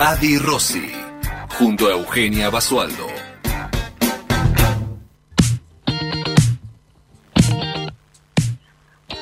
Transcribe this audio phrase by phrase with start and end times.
[0.00, 0.92] Adi Rossi,
[1.58, 3.08] junto a Eugenia Basualdo.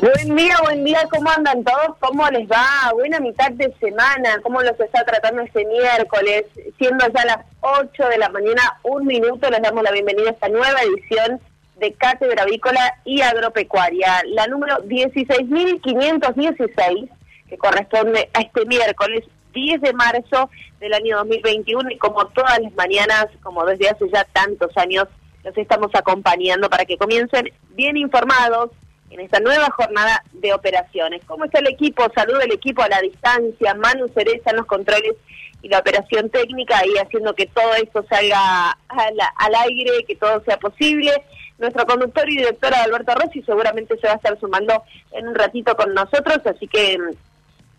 [0.03, 1.97] Buen día, buen día, ¿cómo andan todos?
[1.99, 2.93] ¿Cómo les va?
[2.93, 6.45] Buena mitad de semana, ¿cómo los está tratando este miércoles?
[6.77, 10.51] Siendo ya las 8 de la mañana, un minuto, les damos la bienvenida a esta
[10.51, 11.41] nueva edición
[11.79, 17.09] de Cátedra Avícola y Agropecuaria, la número 16.516,
[17.49, 19.25] que corresponde a este miércoles
[19.57, 24.25] 10 de marzo del año 2021 y como todas las mañanas, como desde hace ya
[24.25, 25.09] tantos años,
[25.43, 28.71] los estamos acompañando para que comiencen bien informados
[29.11, 31.23] en esta nueva jornada de operaciones.
[31.27, 32.05] ¿Cómo está el equipo?
[32.15, 35.15] Salud el equipo a la distancia, Manu Cereza en los controles
[35.63, 40.43] y la operación técnica y haciendo que todo esto salga al, al aire, que todo
[40.45, 41.13] sea posible.
[41.59, 45.75] Nuestro conductor y directora Alberto Rossi seguramente se va a estar sumando en un ratito
[45.77, 46.99] con nosotros, así que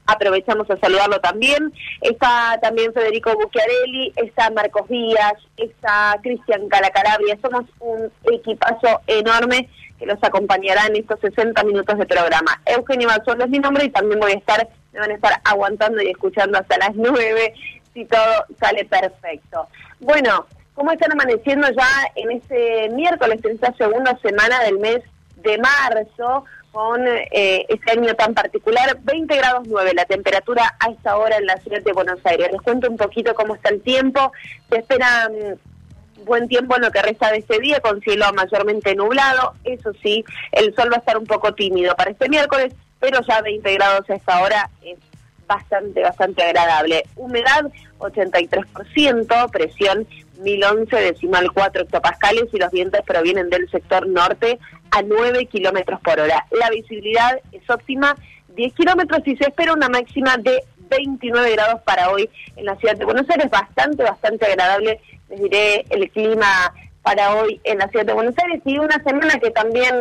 [0.07, 1.71] aprovechamos a saludarlo también.
[2.01, 7.37] Está también Federico Bucchiarelli, está Marcos Díaz, está Cristian Calacalabria.
[7.41, 9.69] Somos un equipazo enorme
[9.99, 12.61] que los acompañará en estos 60 minutos de programa.
[12.65, 16.01] Eugenio Mazuelo es mi nombre y también voy a estar, me van a estar aguantando
[16.01, 17.53] y escuchando hasta las 9
[17.93, 19.67] si todo sale perfecto.
[19.99, 24.99] Bueno, ¿cómo están amaneciendo ya en este miércoles, en esta segunda semana del mes
[25.37, 26.45] de marzo?
[26.71, 31.45] Con eh, este año tan particular, 20 grados 9 la temperatura a esta hora en
[31.45, 32.49] la ciudad de Buenos Aires.
[32.51, 34.31] Les cuento un poquito cómo está el tiempo.
[34.69, 38.95] Se espera mm, buen tiempo en lo que resta de este día, con cielo mayormente
[38.95, 39.53] nublado.
[39.63, 43.41] Eso sí, el sol va a estar un poco tímido para este miércoles, pero ya
[43.41, 44.99] 20 grados a esta hora es
[45.47, 47.03] bastante, bastante agradable.
[47.15, 50.07] Humedad 83%, presión
[50.39, 54.59] 1011 decimal 4 hectopascales y los vientos provienen del sector norte
[54.91, 56.45] a 9 kilómetros por hora.
[56.51, 58.15] La visibilidad es óptima,
[58.55, 62.95] 10 kilómetros y se espera una máxima de 29 grados para hoy en la ciudad
[62.95, 63.49] de Buenos Aires.
[63.49, 64.99] Bastante, bastante agradable,
[65.29, 69.39] les diré, el clima para hoy en la ciudad de Buenos Aires y una semana
[69.39, 69.95] que también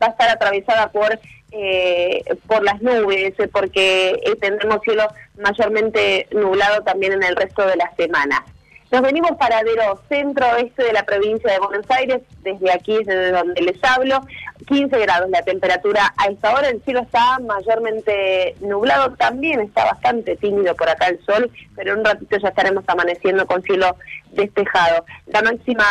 [0.00, 1.18] va a estar atravesada por
[1.50, 7.76] eh, por las nubes, porque eh, tendremos cielo mayormente nublado también en el resto de
[7.76, 8.44] la semana.
[8.90, 13.84] Nos venimos paradero centro-oeste de la provincia de Buenos Aires, desde aquí, desde donde les
[13.84, 14.20] hablo.
[14.66, 20.36] 15 grados la temperatura a esta hora, el cielo está mayormente nublado, también está bastante
[20.36, 23.94] tímido por acá el sol, pero en un ratito ya estaremos amaneciendo con cielo
[24.30, 25.04] despejado.
[25.26, 25.84] La máxima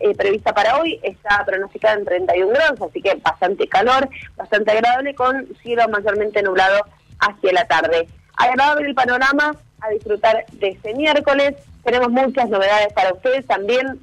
[0.00, 5.14] eh, prevista para hoy está pronosticada en 31 grados, así que bastante calor, bastante agradable,
[5.14, 6.84] con cielo mayormente nublado
[7.20, 8.08] hacia la tarde.
[8.36, 11.54] Agradable el panorama, a disfrutar de este miércoles.
[11.84, 14.00] Tenemos muchas novedades para ustedes también.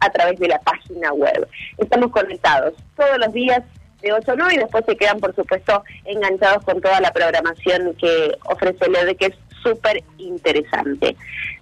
[0.00, 1.48] a través de la página web.
[1.78, 3.62] Estamos conectados todos los días
[4.06, 7.94] de 8 a 9 y después se quedan, por supuesto, enganchados con toda la programación
[7.98, 11.16] que ofrece LED, que es súper interesante.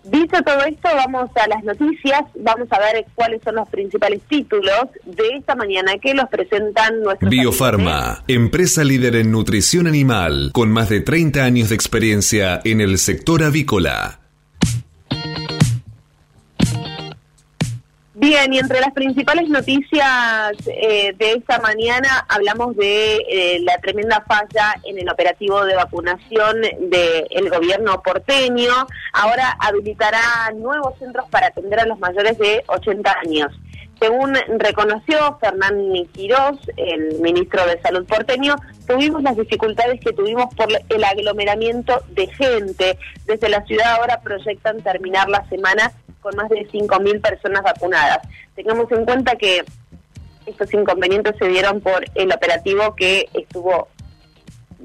[0.04, 4.88] Dicho todo esto, vamos a las noticias, vamos a ver cuáles son los principales títulos
[5.04, 7.30] de esta mañana que los presentan nuestros...
[7.30, 12.98] Biofarma, empresa líder en nutrición animal, con más de 30 años de experiencia en el
[12.98, 14.20] sector avícola.
[18.24, 24.24] Bien, y entre las principales noticias eh, de esta mañana hablamos de eh, la tremenda
[24.26, 28.72] falla en el operativo de vacunación del gobierno porteño.
[29.12, 33.52] Ahora habilitará nuevos centros para atender a los mayores de 80 años.
[34.00, 35.76] Según reconoció Fernán
[36.12, 38.56] Quirós, el ministro de Salud porteño,
[38.88, 42.98] tuvimos las dificultades que tuvimos por el aglomeramiento de gente.
[43.26, 45.92] Desde la ciudad ahora proyectan terminar la semana
[46.24, 48.18] con más de 5.000 personas vacunadas.
[48.56, 49.62] Tengamos en cuenta que
[50.46, 53.88] estos inconvenientes se dieron por el operativo que estuvo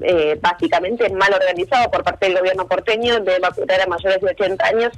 [0.02, 4.66] eh, básicamente mal organizado por parte del gobierno porteño de vacunar a mayores de 80
[4.66, 4.92] años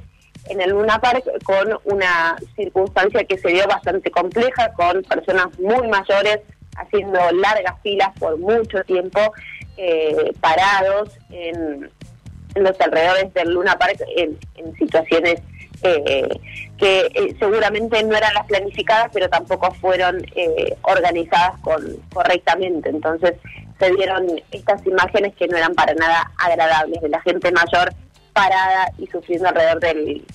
[0.49, 5.87] en el Luna Park con una circunstancia que se dio bastante compleja, con personas muy
[5.87, 6.39] mayores
[6.75, 9.19] haciendo largas filas por mucho tiempo,
[9.77, 11.89] eh, parados en,
[12.55, 14.37] los alrededores del Luna Park en,
[14.77, 15.41] situaciones
[15.83, 16.39] eh,
[16.77, 20.25] que eh, seguramente no eran las planificadas, pero tampoco fueron
[20.83, 22.89] organizadas con, correctamente.
[22.89, 23.33] Entonces
[23.79, 27.93] se dieron estas imágenes que no eran para nada agradables de la gente mayor
[28.33, 30.25] parada y sufriendo alrededor del,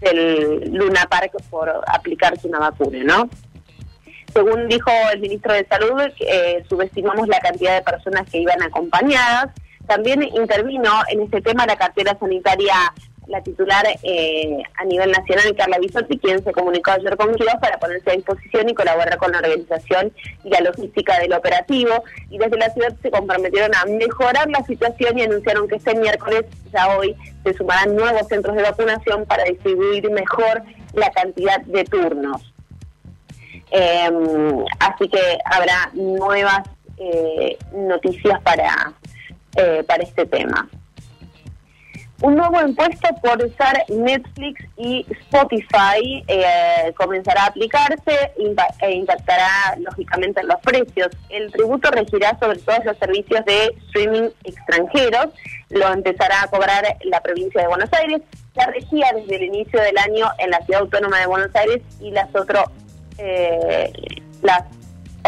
[0.00, 3.30] del Luna Park por aplicarse una vacuna, ¿no?
[4.32, 9.52] Según dijo el ministro de Salud, eh, subestimamos la cantidad de personas que iban acompañadas.
[9.86, 12.74] También intervino en este tema la cartera sanitaria
[13.30, 17.78] la titular eh, a nivel nacional, Carla Bisotti, quien se comunicó ayer con Quiroz para
[17.78, 20.12] ponerse a disposición y colaborar con la organización
[20.44, 22.02] y la logística del operativo.
[22.28, 26.44] Y desde la ciudad se comprometieron a mejorar la situación y anunciaron que este miércoles,
[26.72, 30.62] ya hoy, se sumarán nuevos centros de vacunación para distribuir mejor
[30.94, 32.52] la cantidad de turnos.
[33.70, 36.62] Em, así que habrá nuevas
[36.96, 38.92] eh, noticias para,
[39.56, 40.68] eh, para este tema.
[42.22, 48.32] Un nuevo impuesto por usar Netflix y Spotify eh, comenzará a aplicarse
[48.80, 51.08] e impactará lógicamente en los precios.
[51.30, 55.28] El tributo regirá sobre todos los servicios de streaming extranjeros.
[55.70, 58.20] Lo empezará a cobrar la provincia de Buenos Aires.
[58.54, 62.10] Ya regía desde el inicio del año en la ciudad autónoma de Buenos Aires y
[62.10, 62.64] las, otro,
[63.16, 63.90] eh,
[64.42, 64.64] las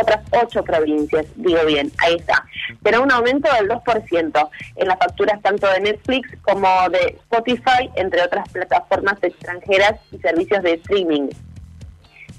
[0.00, 2.44] otras ocho provincias, digo bien, ahí está.
[2.82, 8.22] Pero un aumento del 2% en las facturas tanto de Netflix como de Spotify, entre
[8.22, 11.28] otras plataformas extranjeras y servicios de streaming.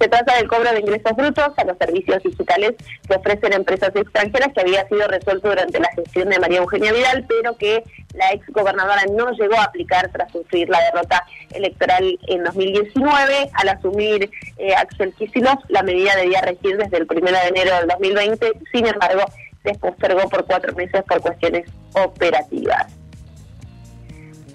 [0.03, 2.73] Se trata del cobro de ingresos brutos a los servicios digitales
[3.07, 7.25] que ofrecen empresas extranjeras que había sido resuelto durante la gestión de María Eugenia Vidal,
[7.25, 12.43] pero que la ex gobernadora no llegó a aplicar tras sufrir la derrota electoral en
[12.43, 13.49] 2019.
[13.53, 17.87] Al asumir eh, Axel Kicillof, la medida debía regir desde el 1 de enero del
[17.87, 19.23] 2020, sin embargo,
[19.63, 21.63] se postergó por cuatro meses por cuestiones
[21.93, 23.02] operativas.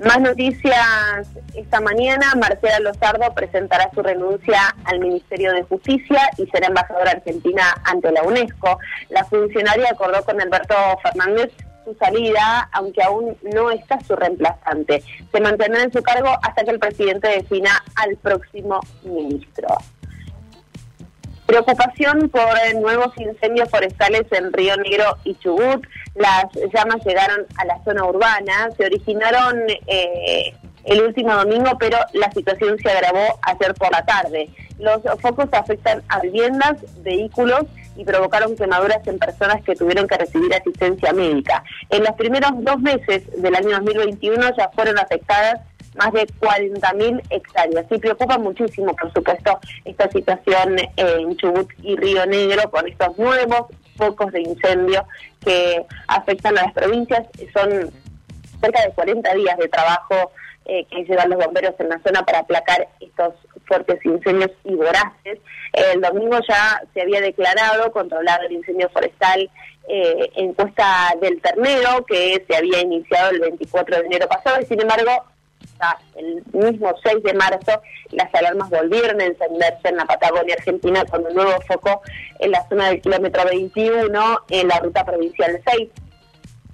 [0.04, 2.32] Más noticias esta mañana.
[2.36, 8.22] Marcela Lozardo presentará su renuncia al Ministerio de Justicia y será embajadora argentina ante la
[8.22, 8.78] UNESCO.
[9.08, 11.50] La funcionaria acordó con Alberto Fernández
[11.84, 15.02] su salida, aunque aún no está su reemplazante.
[15.32, 19.68] Se mantendrá en su cargo hasta que el presidente defina al próximo ministro.
[21.46, 22.46] Preocupación por
[22.78, 25.82] nuevos incendios forestales en Río Negro y Chubut.
[26.18, 30.52] Las llamas llegaron a la zona urbana, se originaron eh,
[30.84, 34.50] el último domingo, pero la situación se agravó ayer por la tarde.
[34.80, 37.66] Los focos afectan a viviendas, vehículos
[37.96, 41.62] y provocaron quemaduras en personas que tuvieron que recibir asistencia médica.
[41.90, 45.60] En los primeros dos meses del año 2021 ya fueron afectadas
[45.96, 47.86] más de 40.000 hectáreas.
[47.90, 53.66] Y preocupa muchísimo, por supuesto, esta situación en Chubut y Río Negro con estos nuevos
[53.98, 55.04] focos de incendio
[55.44, 57.26] que afectan a las provincias.
[57.52, 57.90] Son
[58.60, 60.32] cerca de 40 días de trabajo
[60.64, 63.34] eh, que llevan los bomberos en la zona para aplacar estos
[63.66, 65.38] fuertes incendios y voraces.
[65.72, 69.50] El domingo ya se había declarado controlado el incendio forestal
[69.88, 74.66] eh, en Cuesta del Ternero, que se había iniciado el 24 de enero pasado, y
[74.66, 75.24] sin embargo
[76.16, 81.24] el mismo 6 de marzo las alarmas volvieron a encenderse en la Patagonia Argentina con
[81.26, 82.02] un nuevo foco
[82.40, 85.88] en la zona del kilómetro 21 en la ruta provincial 6,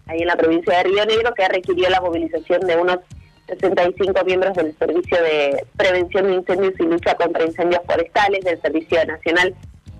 [0.06, 2.98] ahí en la provincia de Río Negro, que requirió la movilización de unos
[3.46, 9.04] 65 miembros del Servicio de Prevención de Incendios y Lucha contra Incendios Forestales, del Servicio
[9.04, 9.54] Nacional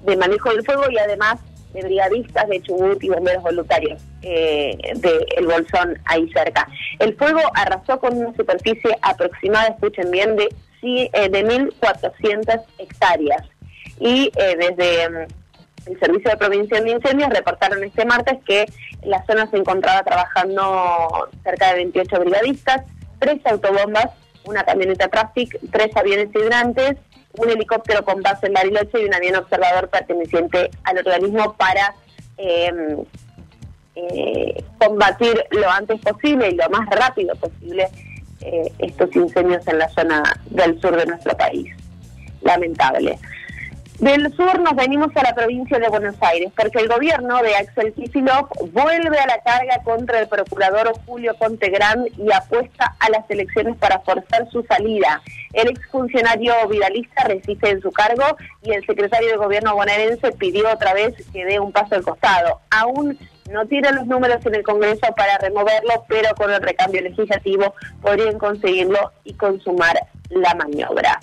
[0.05, 1.41] de Manejo del Fuego y además
[1.75, 6.67] de brigadistas de Chubut y bomberos voluntarios eh, de Bolsón ahí cerca.
[7.01, 10.49] El fuego arrasó con una superficie aproximada, escuchen bien, de,
[10.83, 13.43] eh, de 1.400 hectáreas.
[13.99, 18.67] Y eh, desde mm, el Servicio de Prevención de Incendios reportaron este martes que
[19.03, 22.83] la zona se encontraba trabajando cerca de 28 brigadistas,
[23.19, 24.11] tres autobombas,
[24.45, 26.97] una camioneta Traffic, tres aviones hidrantes
[27.39, 31.95] un helicóptero con base en Bariloche y un avión observador perteneciente al organismo para
[32.37, 33.05] em,
[33.97, 37.89] eh, combatir lo antes posible y lo más rápido posible
[38.41, 41.73] eh, estos incendios en la zona del sur de nuestro país.
[42.43, 43.19] Lamentable.
[44.01, 47.93] Del sur nos venimos a la provincia de Buenos Aires, porque el gobierno de Axel
[47.93, 53.77] Kicillof vuelve a la carga contra el procurador Julio Contegrán y apuesta a las elecciones
[53.77, 55.23] para forzar su salida.
[55.53, 60.93] El exfuncionario vidalista resiste en su cargo y el secretario de gobierno bonaerense pidió otra
[60.93, 62.61] vez que dé un paso al costado.
[62.71, 63.17] Aún
[63.53, 68.39] no tiene los números en el Congreso para removerlo, pero con el recambio legislativo podrían
[68.39, 69.97] conseguirlo y consumar
[70.31, 71.21] la maniobra.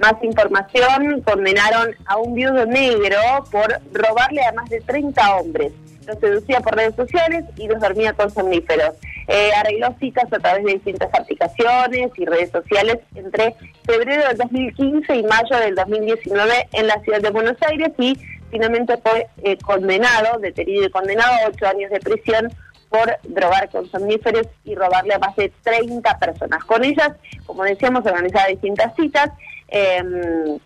[0.00, 3.18] Más información, condenaron a un viudo negro
[3.50, 5.72] por robarle a más de 30 hombres.
[6.06, 8.94] Los seducía por redes sociales y los dormía con somníferos.
[9.28, 13.54] Eh, arregló citas a través de distintas aplicaciones y redes sociales entre
[13.84, 18.18] febrero del 2015 y mayo del 2019 en la ciudad de Buenos Aires y
[18.50, 22.50] finalmente fue eh, condenado, detenido y condenado a ocho años de prisión
[22.88, 26.64] por drogar con somníferos y robarle a más de 30 personas.
[26.64, 27.12] Con ellas,
[27.44, 29.30] como decíamos, organizaba distintas citas
[29.70, 30.58] eh,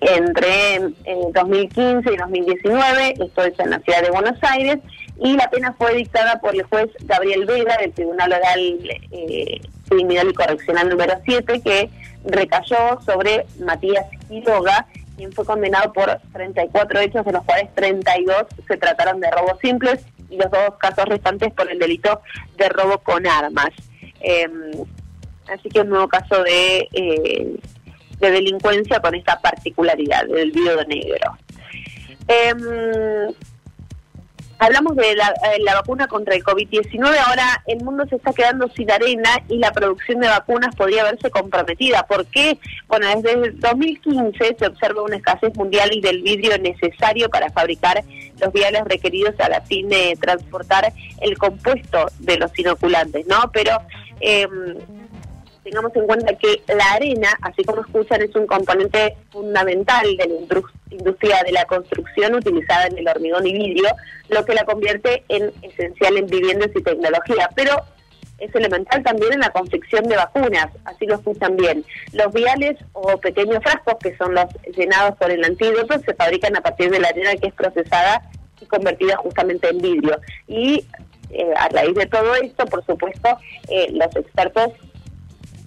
[0.00, 0.78] entre
[1.34, 4.78] 2015 eh, y 2019, esto es en la ciudad de Buenos Aires,
[5.18, 10.30] y la pena fue dictada por el juez Gabriel Vega del Tribunal Oral eh, Criminal
[10.30, 11.90] y Correccional número 7, que
[12.24, 14.86] recayó sobre Matías Quiroga,
[15.16, 20.04] quien fue condenado por 34 hechos, de los cuales 32 se trataron de robos simples
[20.30, 22.22] y los dos casos restantes por el delito
[22.56, 23.70] de robo con armas.
[24.20, 24.72] Em,
[25.52, 27.56] así que un nuevo caso de eh,
[28.22, 31.36] de delincuencia con esta particularidad del de negro.
[32.28, 33.34] Em,
[34.60, 38.68] hablamos de la, eh, la, vacuna contra el COVID-19, ahora el mundo se está quedando
[38.68, 42.06] sin arena y la producción de vacunas podría verse comprometida.
[42.06, 42.58] ¿Por qué?
[42.86, 48.04] Bueno, desde el 2015 se observa una escasez mundial del vidrio necesario para fabricar
[48.40, 53.50] los viales requeridos a la fin de transportar el compuesto de los inoculantes, ¿no?
[53.52, 53.72] Pero...
[54.20, 54.46] Eh,
[55.62, 60.62] tengamos en cuenta que la arena, así como escuchan, es un componente fundamental de la
[60.90, 63.88] industria de la construcción utilizada en el hormigón y vidrio,
[64.28, 67.48] lo que la convierte en esencial en viviendas y tecnología.
[67.54, 67.76] Pero
[68.38, 71.84] es elemental también en la confección de vacunas, así lo escuchan bien.
[72.12, 76.60] Los viales o pequeños frascos, que son los llenados por el antídoto, se fabrican a
[76.60, 78.22] partir de la arena que es procesada
[78.60, 80.20] y convertida justamente en vidrio.
[80.48, 80.84] Y
[81.30, 83.38] eh, a raíz de todo esto, por supuesto,
[83.68, 84.72] eh, los expertos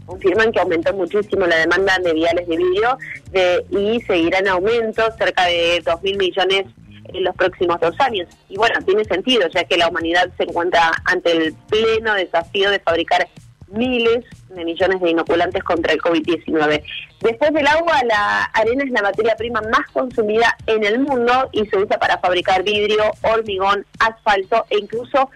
[0.06, 2.98] confirman que aumentó muchísimo la demanda de viales de vidrio
[3.32, 6.66] de, y seguirá en aumento, cerca de 2.000 millones
[7.14, 8.28] en los próximos dos años.
[8.50, 12.80] Y bueno, tiene sentido, ya que la humanidad se encuentra ante el pleno desafío de
[12.80, 13.28] fabricar
[13.68, 16.84] miles de millones de inoculantes contra el COVID-19.
[17.22, 21.66] Después del agua, la arena es la materia prima más consumida en el mundo y
[21.66, 25.30] se usa para fabricar vidrio, hormigón, asfalto e incluso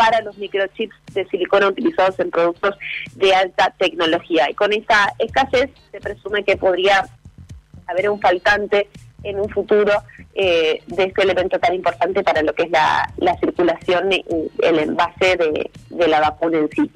[0.00, 2.74] para los microchips de silicona utilizados en productos
[3.16, 4.48] de alta tecnología.
[4.48, 7.06] Y con esta escasez se presume que podría
[7.86, 8.88] haber un faltante
[9.24, 9.92] en un futuro
[10.34, 14.24] eh, de este elemento tan importante para lo que es la, circulación y
[14.62, 16.90] el envase de, de la vacuna en sí.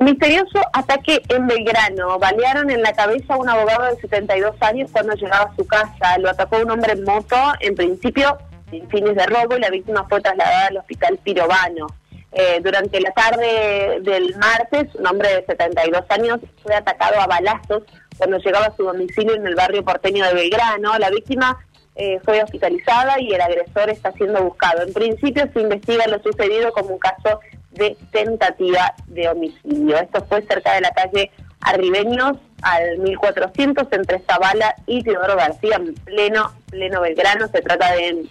[0.00, 2.18] Misterioso ataque en Belgrano.
[2.18, 6.18] Balearon en la cabeza a un abogado de 72 años cuando llegaba a su casa.
[6.18, 7.36] Lo atacó un hombre en moto.
[7.60, 8.36] En principio
[8.74, 11.86] sin fines de robo y la víctima fue trasladada al hospital Pirobano.
[12.32, 17.84] Eh, durante la tarde del martes, un hombre de 72 años fue atacado a balazos
[18.18, 20.98] cuando llegaba a su domicilio en el barrio porteño de Belgrano.
[20.98, 21.64] La víctima
[21.94, 24.82] eh, fue hospitalizada y el agresor está siendo buscado.
[24.82, 27.38] En principio se investiga lo sucedido como un caso
[27.70, 29.96] de tentativa de homicidio.
[29.98, 35.94] Esto fue cerca de la calle Arribeños al 1400 entre Zavala y Teodoro García, en
[35.94, 37.48] pleno, pleno Belgrano.
[37.48, 38.26] Se trata de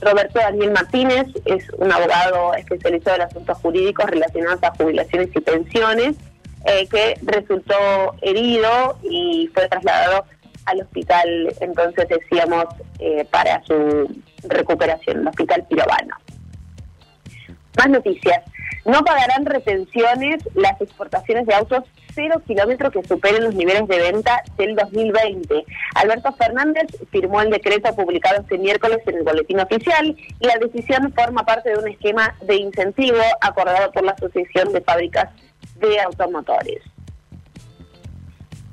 [0.00, 6.16] Roberto Daniel Martínez es un abogado especializado en asuntos jurídicos relacionados a jubilaciones y pensiones,
[6.66, 10.24] eh, que resultó herido y fue trasladado
[10.66, 12.66] al hospital, entonces decíamos,
[12.98, 14.08] eh, para su
[14.42, 16.16] recuperación, el hospital Pirobano.
[17.76, 18.42] Más noticias.
[18.84, 21.84] No pagarán retenciones las exportaciones de autos
[22.16, 25.64] cero kilómetros que superen los niveles de venta del 2020.
[25.94, 31.12] Alberto Fernández firmó el decreto publicado este miércoles en el boletín oficial y la decisión
[31.12, 35.28] forma parte de un esquema de incentivo acordado por la Asociación de Fábricas
[35.78, 36.82] de Automotores.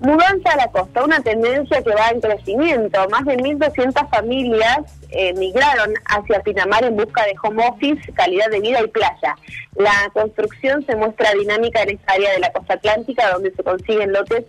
[0.04, 3.08] Mudanza a la costa, una tendencia que va en crecimiento.
[3.10, 8.60] Más de 1.200 familias eh, migraron hacia Pinamar en busca de home office, calidad de
[8.60, 9.38] vida y playa.
[9.76, 14.12] La construcción se muestra dinámica en esta área de la costa atlántica, donde se consiguen
[14.12, 14.44] lotes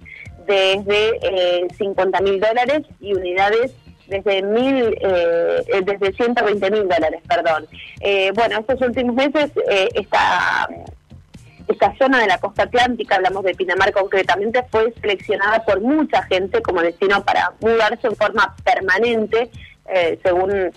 [0.45, 3.73] desde eh, 50 mil dólares y unidades
[4.09, 7.67] desde mil eh, desde 120 mil dólares perdón
[8.01, 9.51] eh, bueno estos últimos meses
[9.95, 10.69] esta
[11.69, 16.61] esta zona de la costa atlántica, hablamos de Pinamar concretamente, fue seleccionada por mucha gente
[16.63, 19.51] como destino para mudarse en forma permanente,
[19.89, 20.73] eh, según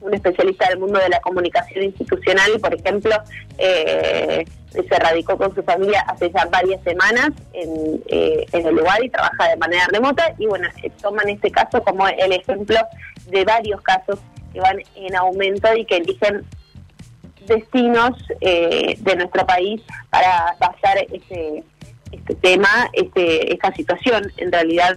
[0.00, 3.12] un especialista del mundo de la comunicación institucional, por ejemplo,
[3.58, 9.02] eh, se radicó con su familia hace ya varias semanas en, eh, en el lugar
[9.04, 10.68] y trabaja de manera remota y bueno,
[11.00, 12.76] toman este caso como el ejemplo
[13.26, 14.18] de varios casos
[14.52, 16.44] que van en aumento y que eligen
[17.46, 21.64] destinos eh, de nuestro país para pasar este,
[22.12, 24.96] este tema, este, esta situación en realidad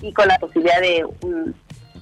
[0.00, 1.54] y con la posibilidad de un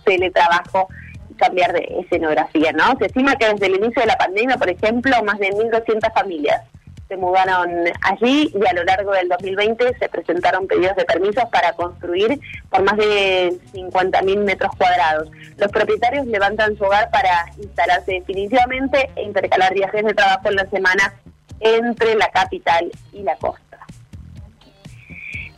[0.04, 0.88] teletrabajo
[1.36, 2.96] cambiar de escenografía, ¿no?
[2.98, 6.62] Se estima que desde el inicio de la pandemia, por ejemplo, más de 1.200 familias
[7.12, 11.74] se mudaron allí y a lo largo del 2020 se presentaron pedidos de permisos para
[11.74, 12.40] construir
[12.70, 15.28] por más de 50.000 metros cuadrados.
[15.58, 20.66] Los propietarios levantan su hogar para instalarse definitivamente e intercalar viajes de trabajo en la
[20.70, 21.12] semana
[21.60, 23.71] entre la capital y la costa.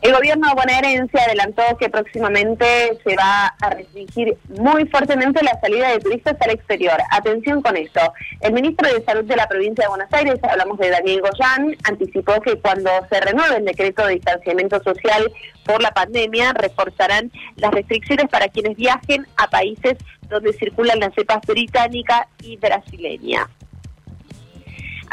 [0.05, 2.63] El gobierno bonaerense adelantó que próximamente
[3.03, 6.95] se va a restringir muy fuertemente la salida de turistas al exterior.
[7.09, 8.13] Atención con esto.
[8.41, 12.39] El ministro de Salud de la provincia de Buenos Aires, hablamos de Daniel Goyán, anticipó
[12.41, 15.23] que cuando se renueve el decreto de distanciamiento social
[15.65, 19.97] por la pandemia, reforzarán las restricciones para quienes viajen a países
[20.29, 23.49] donde circulan las cepas británica y brasileña.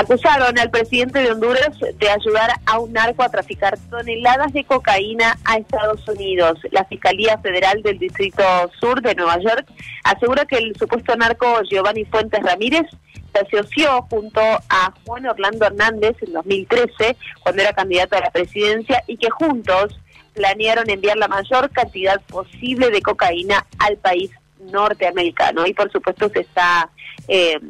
[0.02, 5.38] Acusaron al presidente de Honduras de ayudar a un narco a traficar toneladas de cocaína
[5.44, 6.58] a Estados Unidos.
[6.72, 8.42] La Fiscalía Federal del Distrito
[8.80, 9.64] Sur de Nueva York
[10.02, 12.86] asegura que el supuesto narco Giovanni Fuentes Ramírez
[13.32, 19.04] se asoció junto a Juan Orlando Hernández en 2013, cuando era candidato a la presidencia,
[19.06, 20.00] y que juntos
[20.34, 25.64] planearon enviar la mayor cantidad posible de cocaína al país norteamericano.
[25.64, 26.90] Y por supuesto se está
[27.28, 27.60] eh,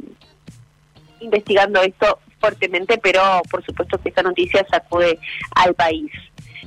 [1.23, 5.19] investigando esto fuertemente, pero por supuesto que esta noticia sacude
[5.55, 6.11] al país.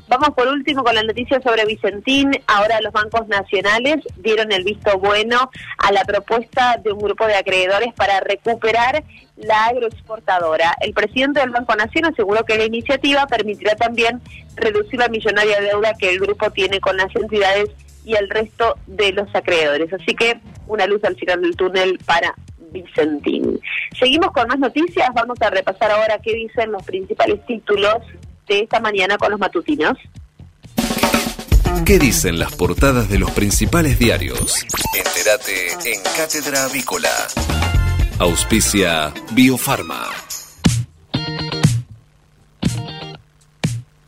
[0.07, 2.31] Vamos por último con la noticia sobre Vicentín.
[2.45, 7.35] Ahora los bancos nacionales dieron el visto bueno a la propuesta de un grupo de
[7.35, 9.03] acreedores para recuperar
[9.35, 10.75] la agroexportadora.
[10.81, 14.21] El presidente del Banco Nación aseguró que la iniciativa permitirá también
[14.55, 17.71] reducir la millonaria deuda que el grupo tiene con las entidades
[18.05, 19.91] y el resto de los acreedores.
[19.91, 22.35] Así que una luz al final del túnel para
[22.75, 23.59] Vicentín.
[23.97, 27.97] Seguimos con más noticias, vamos a repasar ahora qué dicen los principales títulos
[28.47, 29.97] de esta mañana con los matutinos.
[31.85, 34.65] ¿Qué dicen las portadas de los principales diarios?
[34.95, 37.11] Entérate en Cátedra Avícola.
[38.19, 40.24] Auspicia Biofarma.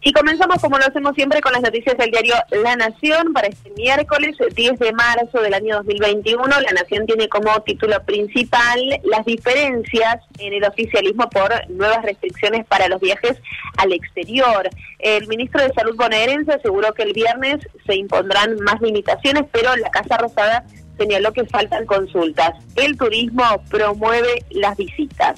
[0.08, 3.72] Y comenzamos como lo hacemos siempre con las noticias del diario La Nación para este
[3.72, 6.48] miércoles 10 de marzo del año 2021.
[6.48, 12.88] La Nación tiene como título principal las diferencias en el oficialismo por nuevas restricciones para
[12.88, 13.36] los viajes
[13.76, 14.70] al exterior.
[15.00, 19.92] El ministro de Salud bonaerense aseguró que el viernes se impondrán más limitaciones, pero la
[19.92, 20.64] Casa Rosada
[20.98, 22.54] señaló que faltan consultas.
[22.78, 25.36] El turismo promueve las visitas.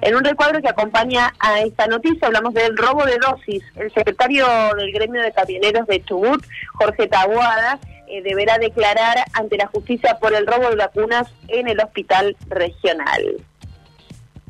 [0.00, 3.62] En un recuadro que acompaña a esta noticia hablamos del robo de dosis.
[3.76, 9.66] El secretario del gremio de camioneros de Chubut, Jorge Tabuada, eh, deberá declarar ante la
[9.66, 13.36] justicia por el robo de vacunas en el hospital regional.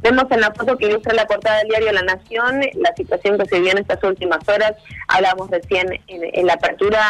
[0.01, 3.47] Vemos en la foto que ilustra la portada del diario La Nación la situación que
[3.47, 4.75] se vio en estas últimas horas.
[5.09, 7.05] Hablamos recién en, la apertura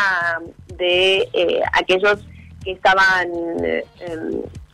[0.76, 2.24] de eh, aquellos
[2.64, 3.28] que estaban
[3.62, 3.84] eh,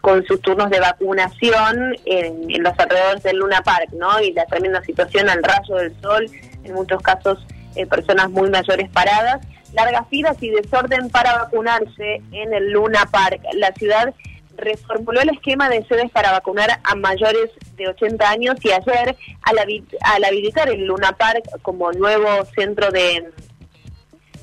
[0.04, 4.20] con sus turnos de vacunación en, los alrededores del Luna Park, ¿no?
[4.20, 6.30] Y la tremenda situación al rayo del sol,
[6.62, 7.38] en muchos casos
[7.74, 9.40] eh, personas muy mayores paradas,
[9.72, 13.40] largas filas y desorden para vacunarse en el Luna Park.
[13.54, 14.12] La ciudad
[14.58, 19.58] reformuló el esquema de sedes para vacunar a mayores de 80 años y ayer al,
[20.02, 23.32] al habilitar el Luna Park como nuevo centro de,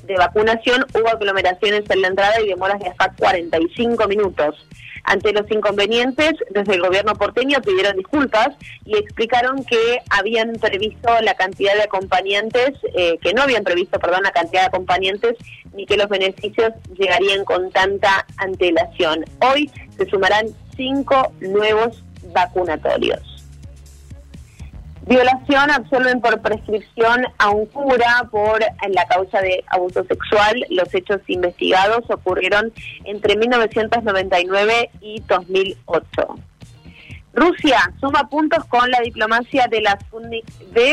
[0.02, 4.66] de vacunación hubo aglomeraciones en la entrada y demoras de hasta 45 minutos.
[5.04, 8.48] Ante los inconvenientes, desde el gobierno porteño pidieron disculpas
[8.84, 14.22] y explicaron que habían previsto la cantidad de acompañantes, eh, que no habían previsto, perdón,
[14.22, 15.36] la cantidad de acompañantes
[15.74, 19.24] ni que los beneficios llegarían con tanta antelación.
[19.40, 23.31] Hoy se sumarán cinco nuevos vacunatorios.
[25.06, 30.64] Violación absuelven por prescripción a un cura por la causa de abuso sexual.
[30.70, 32.72] Los hechos investigados ocurrieron
[33.04, 36.06] entre 1999 y 2008.
[37.34, 40.44] Rusia suma puntos con la diplomacia de la Sputnik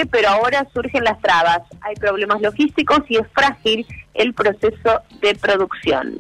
[0.10, 1.62] pero ahora surgen las trabas.
[1.82, 6.18] Hay problemas logísticos y es frágil el proceso de producción.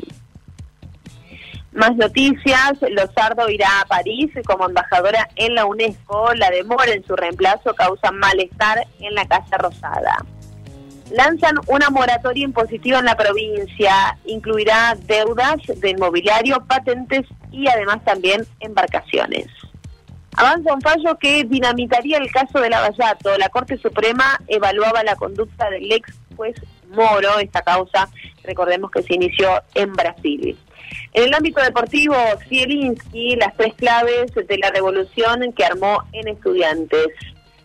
[1.71, 6.33] Más noticias, Lozardo irá a París como embajadora en la UNESCO.
[6.33, 10.25] La demora en su reemplazo causa malestar en la Casa Rosada.
[11.11, 14.17] Lanzan una moratoria impositiva en la provincia.
[14.25, 19.47] Incluirá deudas de inmobiliario, patentes y además también embarcaciones.
[20.37, 23.37] Avanza un fallo que dinamitaría el caso de Lavallato.
[23.37, 26.55] La Corte Suprema evaluaba la conducta del ex juez
[26.89, 27.39] Moro.
[27.39, 28.09] Esta causa,
[28.43, 30.57] recordemos que se inició en Brasil.
[31.13, 32.15] En el ámbito deportivo,
[32.47, 37.07] Zielinski, las tres claves de la revolución que armó en estudiantes.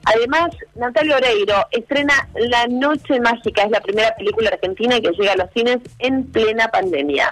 [0.05, 5.37] Además, Natalia Oreiro estrena La Noche Mágica, es la primera película argentina que llega a
[5.37, 7.31] los cines en plena pandemia.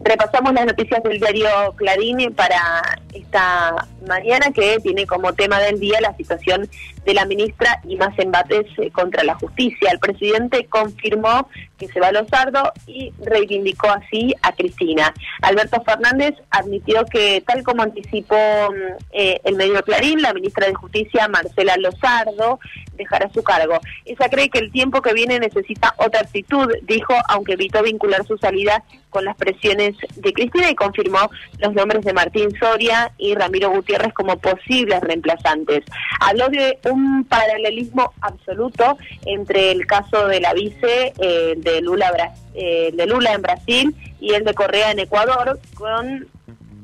[0.00, 6.00] Repasamos las noticias del diario Clarín para esta mañana que tiene como tema del día
[6.00, 6.68] la situación
[7.08, 9.90] de la ministra y más embates eh, contra la justicia.
[9.90, 15.14] El presidente confirmó que se va a Lozardo y reivindicó así a Cristina.
[15.40, 20.74] Alberto Fernández admitió que, tal como anticipó mm, eh, el medio Clarín, la ministra de
[20.74, 22.60] Justicia, Marcela Lozardo,
[22.92, 23.78] dejará su cargo.
[24.04, 28.36] Ella cree que el tiempo que viene necesita otra actitud, dijo, aunque evitó vincular su
[28.36, 33.70] salida con las presiones de Cristina y confirmó los nombres de Martín Soria y Ramiro
[33.70, 35.84] Gutiérrez como posibles reemplazantes.
[36.20, 42.90] Habló de un paralelismo absoluto entre el caso de la vice eh, de, Lula, eh,
[42.92, 46.26] de Lula en Brasil y el de Correa en Ecuador, con,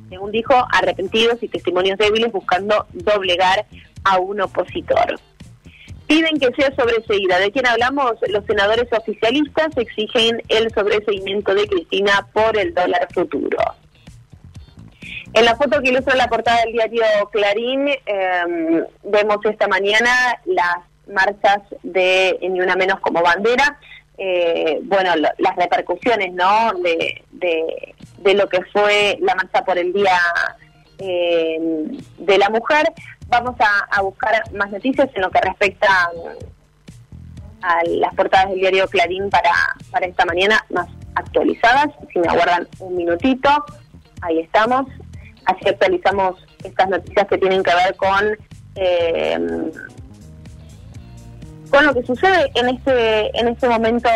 [0.09, 3.67] según dijo, arrepentidos y testimonios débiles buscando doblegar
[4.05, 5.19] a un opositor.
[6.07, 7.39] Piden que sea sobreseída.
[7.39, 8.13] ¿De quién hablamos?
[8.29, 13.59] Los senadores oficialistas exigen el sobreseimiento de Cristina por el dólar futuro.
[15.35, 20.77] En la foto que ilustra la portada del diario Clarín, em, vemos esta mañana las
[21.13, 23.77] marchas de Ni Una Menos como bandera.
[24.17, 26.73] Eh, bueno, las repercusiones, ¿no?
[26.75, 30.19] De, de, lo que fue la marcha por el Día
[30.99, 32.93] em, de la Mujer.
[33.27, 35.89] Vamos a, buscar más noticias en lo que respecta
[37.61, 39.51] a las portadas del diario Clarín para,
[39.91, 41.89] para esta mañana, más actualizadas.
[42.13, 43.51] Si me aguardan un minutito,
[44.21, 44.87] ahí estamos.
[45.47, 48.39] Así actualizamos estas noticias que tienen que ver con
[48.77, 49.71] eh,
[51.71, 54.09] con lo que sucede en este en este momento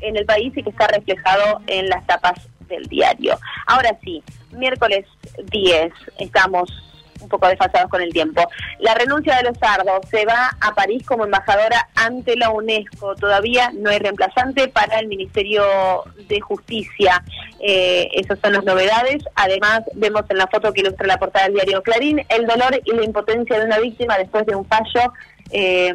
[0.00, 3.38] en el país y que está reflejado en las tapas del diario.
[3.66, 5.04] Ahora sí, miércoles
[5.50, 6.70] 10 estamos
[7.20, 8.42] un poco desfasados con el tiempo.
[8.78, 13.14] La renuncia de los sardos se va a París como embajadora ante la UNESCO.
[13.16, 15.64] Todavía no hay reemplazante para el Ministerio
[16.28, 17.22] de Justicia.
[17.60, 19.24] Eh, esas son las novedades.
[19.34, 22.92] Además, vemos en la foto que ilustra la portada del diario Clarín el dolor y
[22.92, 25.12] la impotencia de una víctima después de un fallo.
[25.50, 25.92] Eh,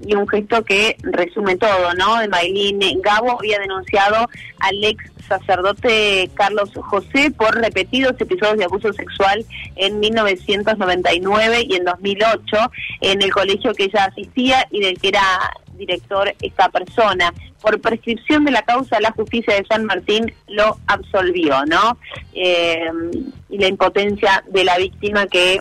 [0.00, 2.18] y un gesto que resume todo, ¿no?
[2.18, 4.28] De Maylin Gabo había denunciado
[4.60, 9.44] al ex sacerdote Carlos José por repetidos episodios de abuso sexual
[9.76, 12.42] en 1999 y en 2008
[13.02, 15.22] en el colegio que ella asistía y del que era
[15.76, 17.32] director esta persona.
[17.60, 21.98] Por prescripción de la causa, la justicia de San Martín lo absolvió, ¿no?
[22.34, 22.90] Eh,
[23.48, 25.60] y la impotencia de la víctima que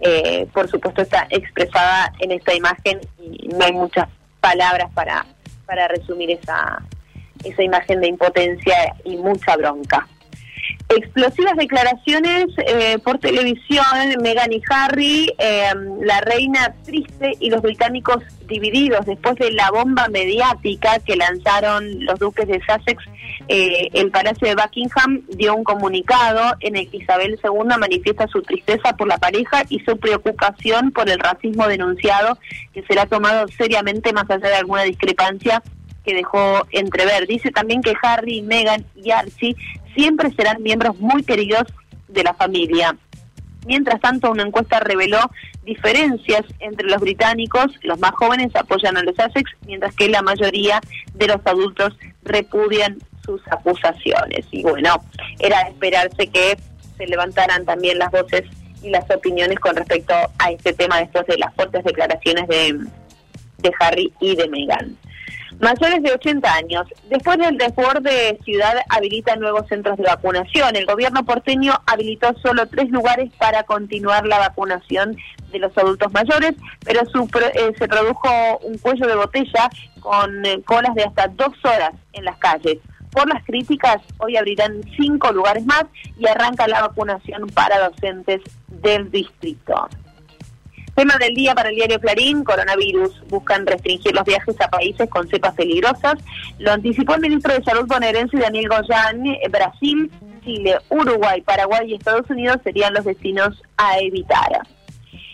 [0.00, 4.08] eh, por supuesto está expresada en esta imagen y no hay muchas
[4.40, 5.26] palabras para,
[5.66, 6.82] para resumir esa,
[7.44, 10.06] esa imagen de impotencia y mucha bronca.
[10.88, 13.84] Explosivas declaraciones eh, por televisión,
[14.22, 20.06] Meghan y Harry, eh, la reina triste y los británicos divididos después de la bomba
[20.08, 23.02] mediática que lanzaron los duques de Sussex.
[23.48, 28.42] Eh, el Palacio de Buckingham dio un comunicado en el que Isabel II manifiesta su
[28.42, 32.38] tristeza por la pareja y su preocupación por el racismo denunciado
[32.72, 35.62] que será tomado seriamente más allá de alguna discrepancia
[36.06, 37.26] que dejó entrever.
[37.26, 39.56] Dice también que Harry, Meghan y Archie
[39.94, 41.64] siempre serán miembros muy queridos
[42.08, 42.96] de la familia.
[43.66, 45.18] Mientras tanto, una encuesta reveló
[45.64, 50.80] diferencias entre los británicos, los más jóvenes apoyan a los Essex, mientras que la mayoría
[51.14, 54.46] de los adultos repudian sus acusaciones.
[54.52, 55.04] Y bueno,
[55.40, 56.56] era esperarse que
[56.96, 58.44] se levantaran también las voces
[58.82, 62.78] y las opiniones con respecto a este tema después de las fuertes declaraciones de,
[63.58, 64.96] de Harry y de Meghan.
[65.60, 66.86] Mayores de 80 años.
[67.08, 70.76] Después del desborde, Ciudad habilita nuevos centros de vacunación.
[70.76, 75.16] El gobierno porteño habilitó solo tres lugares para continuar la vacunación
[75.52, 76.52] de los adultos mayores,
[76.84, 81.92] pero eh, se produjo un cuello de botella con eh, colas de hasta dos horas
[82.12, 82.78] en las calles.
[83.10, 85.84] Por las críticas, hoy abrirán cinco lugares más
[86.18, 89.88] y arranca la vacunación para docentes del distrito.
[90.96, 93.20] Tema del día para el diario Clarín, coronavirus.
[93.28, 96.14] Buscan restringir los viajes a países con cepas peligrosas.
[96.58, 99.22] Lo anticipó el ministro de Salud bonaerense Daniel Goyan.
[99.50, 100.10] Brasil,
[100.42, 104.62] Chile, Uruguay, Paraguay y Estados Unidos serían los destinos a evitar.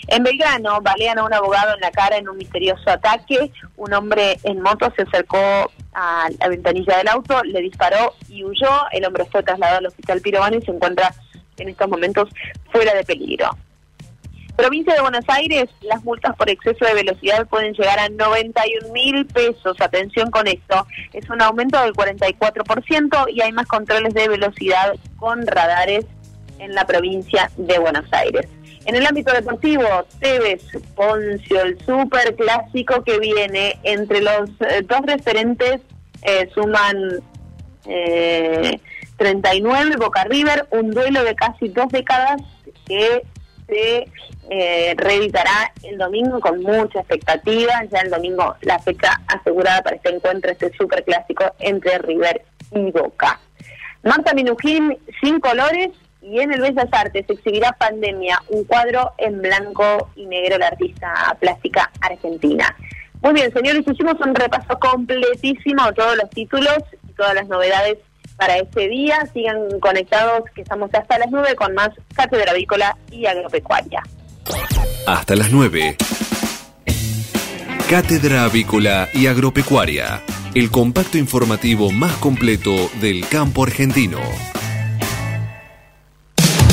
[0.09, 3.53] En Belgrano, balean a un abogado en la cara en un misterioso ataque.
[3.77, 8.69] Un hombre en moto se acercó a la ventanilla del auto, le disparó y huyó.
[8.91, 11.15] El hombre fue trasladado al hospital Pirobano y se encuentra
[11.57, 12.31] en estos momentos
[12.73, 13.57] fuera de peligro.
[14.57, 19.27] Provincia de Buenos Aires, las multas por exceso de velocidad pueden llegar a 91 mil
[19.27, 19.81] pesos.
[19.81, 25.47] Atención con esto, es un aumento del 44% y hay más controles de velocidad con
[25.47, 26.05] radares
[26.59, 28.47] en la provincia de Buenos Aires.
[28.85, 29.85] En el ámbito deportivo,
[30.21, 35.81] Tevez Poncio, el super clásico que viene entre los eh, dos referentes,
[36.23, 36.97] eh, suman
[37.87, 38.81] eh,
[39.17, 42.43] 39, Boca River, un duelo de casi dos décadas
[42.87, 43.23] que
[43.73, 44.09] se
[44.51, 47.73] eh, reeditará el domingo con mucha expectativa.
[47.91, 52.91] Ya el domingo la fecha asegurada para este encuentro, este super clásico entre River y
[52.91, 53.41] Boca.
[54.03, 60.11] Marta Minujín, sin colores, y en el Bellas Artes exhibirá Pandemia, un cuadro en blanco
[60.15, 62.77] y negro, la artista plástica argentina.
[63.23, 67.99] Muy bien, señores, hicimos un repaso completísimo de todos los títulos y todas las novedades
[68.37, 69.27] para este día.
[69.33, 74.03] Sigan conectados, que estamos hasta las 9 con más Cátedra Avícola y Agropecuaria.
[75.07, 75.97] Hasta las 9.
[77.89, 80.23] Cátedra Avícola y Agropecuaria,
[80.55, 84.19] el compacto informativo más completo del campo argentino.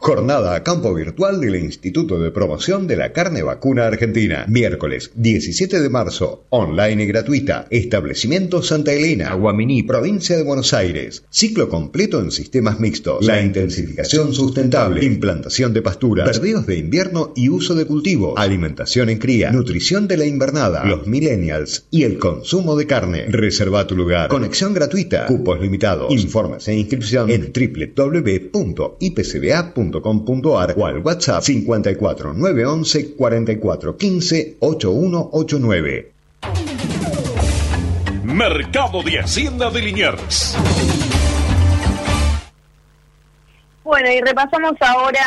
[0.00, 4.46] Jornada a campo virtual del Instituto de Promoción de la Carne Vacuna Argentina.
[4.48, 6.44] Miércoles 17 de marzo.
[6.50, 7.66] Online y gratuita.
[7.70, 11.24] Establecimiento Santa Elena, Aguaminí, provincia de Buenos Aires.
[11.30, 13.26] Ciclo completo en sistemas mixtos.
[13.26, 15.04] La intensificación sustentable.
[15.04, 16.30] Implantación de pasturas.
[16.30, 18.38] Perdidos de invierno y uso de cultivo.
[18.38, 19.50] Alimentación en cría.
[19.50, 20.84] Nutrición de la invernada.
[20.84, 21.86] Los millennials.
[21.90, 23.26] Y el consumo de carne.
[23.28, 24.28] Reserva tu lugar.
[24.28, 25.26] Conexión gratuita.
[25.26, 26.12] Cupos limitados.
[26.12, 36.12] Informes e inscripción en www.ipcba.com .com.ar o al WhatsApp 54 911 44 15 8189.
[38.24, 40.56] Mercado de Hacienda de Liniers.
[43.82, 45.24] Bueno, y repasamos ahora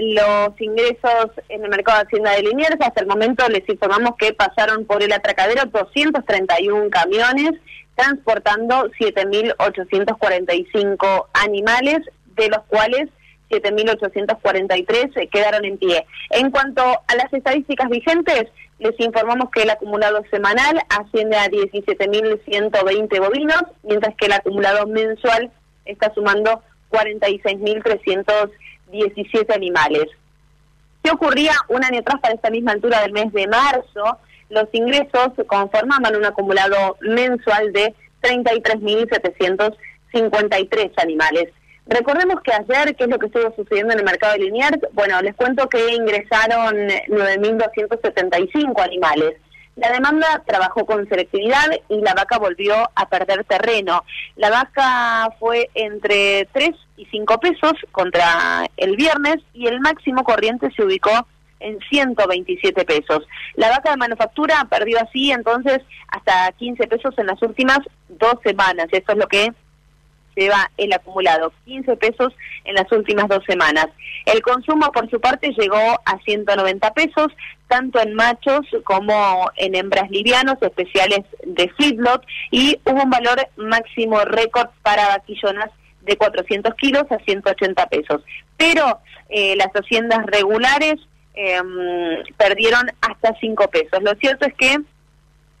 [0.00, 2.76] los ingresos en el mercado de Hacienda de Liniers.
[2.80, 7.60] Hasta el momento les informamos que pasaron por el atracadero 231 camiones
[8.00, 11.98] transportando 7.845 animales,
[12.36, 13.10] de los cuales
[13.50, 16.06] 7.843 quedaron en pie.
[16.30, 23.20] En cuanto a las estadísticas vigentes, les informamos que el acumulado semanal asciende a 17.120
[23.20, 25.50] bovinos, mientras que el acumulado mensual
[25.84, 30.06] está sumando 46.317 animales.
[31.02, 34.18] ¿Qué ocurría un año atrás para esta misma altura del mes de marzo?
[34.48, 41.50] Los ingresos conformaban un acumulado mensual de 33.753 animales.
[41.90, 44.78] Recordemos que ayer, ¿qué es lo que estuvo sucediendo en el mercado de Liniers?
[44.92, 46.72] Bueno, les cuento que ingresaron
[47.08, 49.34] 9.275 animales.
[49.74, 54.04] La demanda trabajó con selectividad y la vaca volvió a perder terreno.
[54.36, 60.70] La vaca fue entre 3 y 5 pesos contra el viernes y el máximo corriente
[60.76, 61.26] se ubicó
[61.58, 63.26] en 127 pesos.
[63.56, 68.86] La vaca de manufactura perdió así entonces hasta 15 pesos en las últimas dos semanas.
[68.92, 69.52] Esto es lo que
[70.36, 73.86] lleva el acumulado, 15 pesos en las últimas dos semanas.
[74.26, 77.28] El consumo, por su parte, llegó a 190 pesos,
[77.68, 84.20] tanto en machos como en hembras livianos, especiales de feedlot, y hubo un valor máximo
[84.20, 85.70] récord para vaquillonas
[86.02, 88.22] de 400 kilos a 180 pesos.
[88.56, 90.96] Pero eh, las haciendas regulares
[91.34, 94.02] em, perdieron hasta 5 pesos.
[94.02, 94.78] Lo cierto es que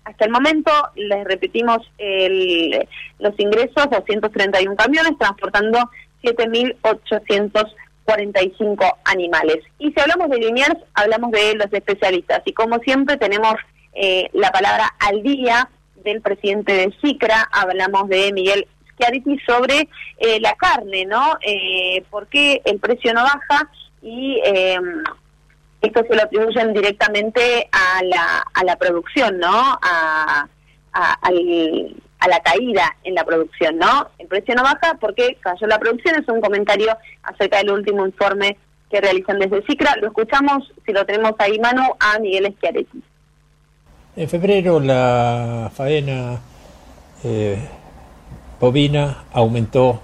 [0.04, 5.90] hasta el momento, les repetimos el, los ingresos, 231 camiones transportando
[6.22, 9.58] 7.845 animales.
[9.78, 12.42] Y si hablamos de Liniers, hablamos de los especialistas.
[12.44, 13.54] Y como siempre tenemos
[13.94, 15.68] eh, la palabra al día
[16.04, 21.36] del presidente de SICRA, hablamos de Miguel Schiariti sobre eh, la carne, ¿no?
[21.42, 23.68] Eh, ¿Por qué el precio no baja?
[24.02, 24.78] Y eh,
[25.82, 29.78] esto se lo atribuyen directamente a la, a la producción, ¿no?
[29.82, 30.46] A,
[30.92, 34.08] al, a la caída en la producción, ¿no?
[34.18, 38.58] El precio no baja porque cayó la producción, es un comentario acerca del último informe
[38.90, 39.96] que realizan desde CICRA.
[40.00, 43.02] Lo escuchamos, si lo tenemos ahí, Manu, a Miguel Schiaretti.
[44.16, 46.40] En febrero la faena
[47.22, 47.56] eh,
[48.58, 50.02] bovina aumentó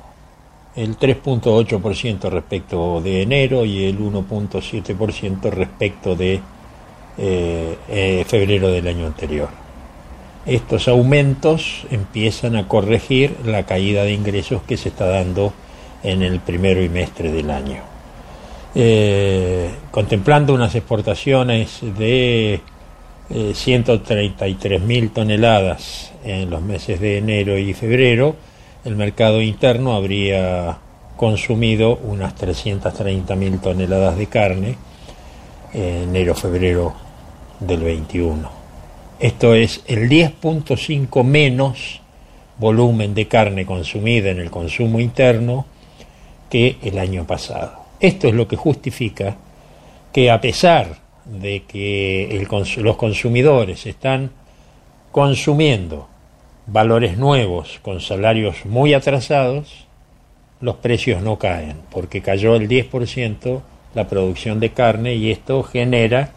[0.76, 6.40] el 3.8% respecto de enero y el 1.7% respecto de
[7.18, 9.48] eh, eh, febrero del año anterior.
[10.44, 15.52] Estos aumentos empiezan a corregir la caída de ingresos que se está dando
[16.02, 17.82] en el primer bimestre del año.
[18.74, 22.60] Eh, contemplando unas exportaciones de
[23.54, 28.36] 133 mil toneladas en los meses de enero y febrero,
[28.86, 30.78] el mercado interno habría
[31.16, 34.76] consumido unas 330.000 toneladas de carne
[35.74, 36.94] en enero-febrero
[37.58, 38.48] del 21.
[39.18, 42.00] Esto es el 10.5 menos
[42.58, 45.66] volumen de carne consumida en el consumo interno
[46.48, 47.72] que el año pasado.
[47.98, 49.36] Esto es lo que justifica
[50.12, 52.46] que a pesar de que
[52.76, 54.30] los consumidores están
[55.10, 56.08] consumiendo
[56.66, 59.86] valores nuevos con salarios muy atrasados,
[60.60, 63.60] los precios no caen, porque cayó el 10%
[63.94, 66.30] la producción de carne y esto genera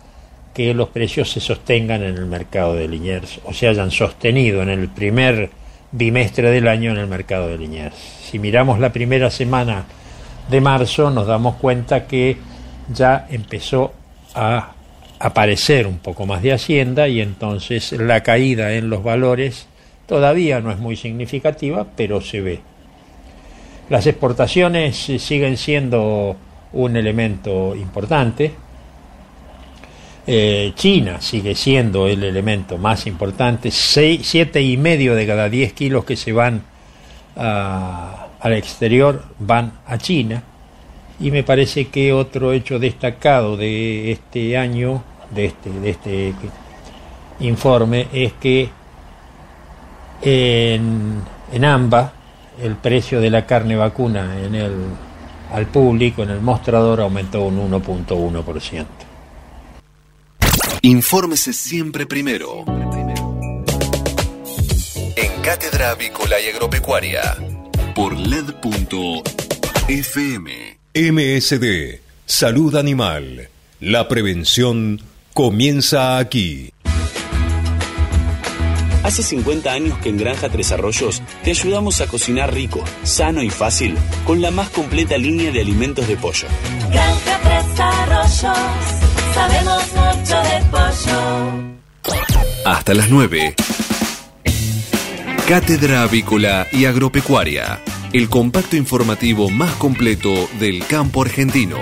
[0.53, 4.69] que los precios se sostengan en el mercado de Liniers o se hayan sostenido en
[4.69, 5.49] el primer
[5.91, 7.95] bimestre del año en el mercado de Liniers.
[7.95, 9.85] Si miramos la primera semana
[10.49, 12.37] de marzo nos damos cuenta que
[12.93, 13.93] ya empezó
[14.33, 14.73] a
[15.19, 19.67] aparecer un poco más de hacienda y entonces la caída en los valores
[20.09, 22.59] Todavía no es muy significativa, pero se ve.
[23.91, 26.35] Las exportaciones siguen siendo
[26.73, 28.51] un elemento importante.
[30.25, 33.69] Eh, China sigue siendo el elemento más importante.
[33.69, 36.63] siete y medio de cada 10 kilos que se van
[37.35, 40.41] al exterior van a China.
[41.19, 46.33] Y me parece que otro hecho destacado de este año, de este, de este
[47.41, 48.78] informe, es que
[50.21, 52.13] en, en AMBA,
[52.61, 54.73] el precio de la carne vacuna en el,
[55.53, 58.85] al público, en el mostrador, aumentó un 1.1%.
[60.81, 62.63] Infórmese siempre primero.
[65.15, 67.35] En Cátedra Avícola y Agropecuaria.
[67.95, 68.49] Por LED.fm.
[70.93, 71.99] MSD.
[72.25, 73.49] Salud Animal.
[73.81, 75.01] La prevención
[75.33, 76.71] comienza aquí.
[79.09, 83.49] Hace 50 años que en Granja Tres Arroyos te ayudamos a cocinar rico, sano y
[83.49, 86.47] fácil con la más completa línea de alimentos de pollo.
[86.91, 88.57] Granja Tres Arroyos,
[89.33, 92.21] sabemos mucho de pollo.
[92.65, 93.55] Hasta las 9.
[95.47, 97.81] Cátedra Avícola y Agropecuaria,
[98.13, 101.79] el compacto informativo más completo del campo argentino.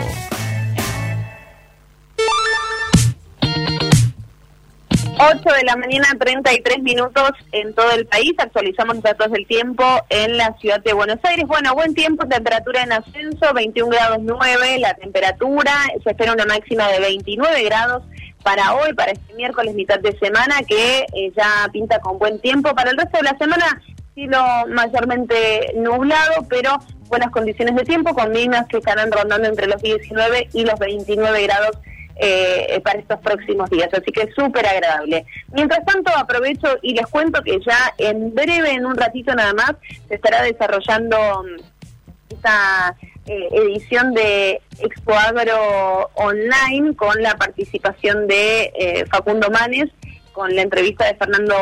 [5.20, 8.34] 8 de la mañana, 33 minutos en todo el país.
[8.38, 11.46] Actualizamos datos del tiempo en la ciudad de Buenos Aires.
[11.48, 15.74] Bueno, buen tiempo, temperatura en ascenso, 21 grados 9 la temperatura.
[16.04, 18.04] Se espera una máxima de 29 grados
[18.44, 22.76] para hoy, para este miércoles, mitad de semana, que eh, ya pinta con buen tiempo.
[22.76, 23.82] Para el resto de la semana,
[24.16, 26.78] lo mayormente nublado, pero
[27.08, 31.44] buenas condiciones de tiempo, con mínimas que estarán rondando entre los 19 y los 29
[31.44, 31.78] grados
[32.20, 33.90] eh, para estos próximos días.
[33.94, 35.26] Así que súper agradable.
[35.54, 39.74] Mientras tanto, aprovecho y les cuento que ya en breve, en un ratito nada más,
[40.08, 42.96] se estará desarrollando mm, esta
[43.28, 49.90] eh, edición de Expo Agro Online con la participación de eh, Facundo Manes,
[50.34, 51.56] con la entrevista de Fernando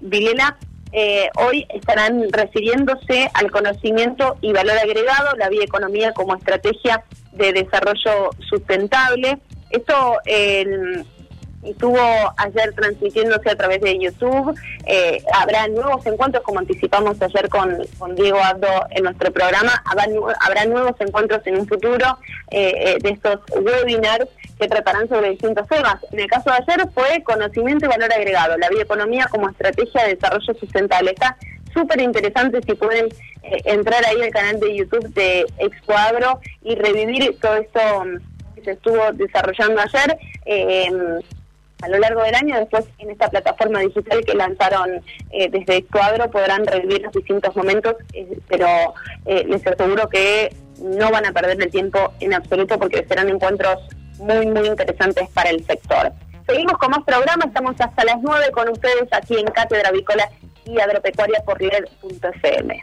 [0.00, 0.56] Vilela.
[1.36, 9.38] hoy estarán refiriéndose al conocimiento y valor agregado, la bioeconomía como estrategia de desarrollo sustentable.
[9.70, 10.18] Esto
[11.62, 11.98] estuvo
[12.36, 14.58] ayer transmitiéndose a través de YouTube.
[14.86, 17.76] Eh, habrá nuevos encuentros, como anticipamos ayer con,
[18.14, 19.82] Diego Abdo en nuestro programa.
[19.84, 22.18] Habrá, nuevos encuentros en un futuro
[22.50, 24.26] eh, eh, de estos webinars
[24.58, 25.96] que tratarán sobre distintos temas.
[26.12, 30.14] En el caso de ayer fue conocimiento y valor agregado, la bioeconomía como estrategia de
[30.14, 31.10] desarrollo sustentable.
[31.12, 31.36] Está
[31.72, 33.08] súper interesante si pueden
[33.42, 37.80] entrar ahí al canal de YouTube de Expo Agro y revivir todo esto
[38.64, 40.18] se estuvo desarrollando ayer.
[40.46, 40.90] Eh,
[41.82, 46.30] a lo largo del año, después en esta plataforma digital que lanzaron eh, desde Cuadro
[46.30, 48.66] podrán revivir los distintos momentos, eh, pero
[49.24, 53.78] les aseguro que no van a perder el tiempo en absoluto porque serán encuentros
[54.18, 56.12] muy, muy interesantes para el sector.
[56.46, 60.28] Seguimos con más programas, estamos hasta las 9 con ustedes aquí en Cátedra Avícola
[60.66, 62.82] y agropecuaria por LED.fm.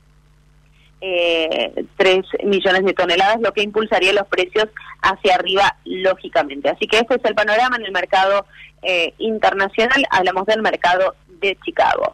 [1.06, 4.70] eh, 3 millones de toneladas, lo que impulsaría los precios
[5.01, 6.70] hacia arriba, lógicamente.
[6.70, 8.45] Así que este es el panorama en el mercado
[8.82, 10.06] eh, internacional.
[10.10, 12.14] Hablamos del mercado de Chicago.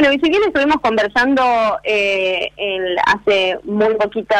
[0.00, 1.42] Bueno, y estuvimos conversando
[1.82, 2.52] eh,
[3.04, 4.38] hace muy poquitos,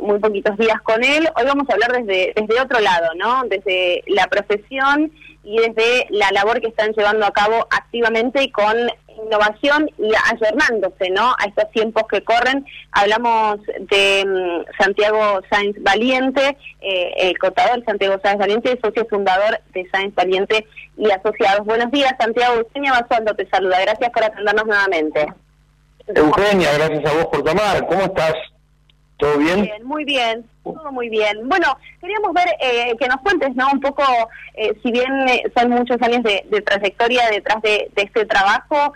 [0.00, 3.44] muy poquitos días con él, hoy vamos a hablar desde, desde otro lado, ¿no?
[3.44, 5.12] Desde la profesión
[5.44, 8.74] y desde la labor que están llevando a cabo activamente con
[9.24, 11.32] innovación y ayornándose ¿no?
[11.38, 12.66] a estos tiempos que corren.
[12.92, 19.88] Hablamos de mm, Santiago Sáenz Valiente, eh, el contador Santiago Sáenz Valiente, socio fundador de
[19.90, 21.66] Sáenz Valiente y Asociados.
[21.66, 22.54] Buenos días, Santiago.
[22.54, 23.80] Eugenia Basualdo te saluda.
[23.80, 25.26] Gracias por atendernos nuevamente.
[26.08, 27.86] Eugenia, gracias a vos por llamar.
[27.86, 28.34] ¿Cómo estás?
[29.18, 29.70] ¿Todo bien?
[29.82, 31.48] Muy bien, todo muy bien.
[31.48, 31.68] Bueno,
[32.02, 33.66] queríamos ver eh, que nos cuentes, ¿no?
[33.72, 34.02] Un poco,
[34.54, 38.92] eh, si bien eh, son muchos años de, trayectoria detrás de, este trabajo,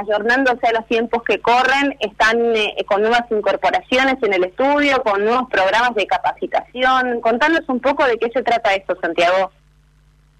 [0.00, 2.38] ayornándose a los tiempos que corren, están
[2.86, 7.20] con nuevas incorporaciones en el estudio, con nuevos programas de capacitación.
[7.20, 9.50] Contanos un poco de qué se trata esto, Santiago.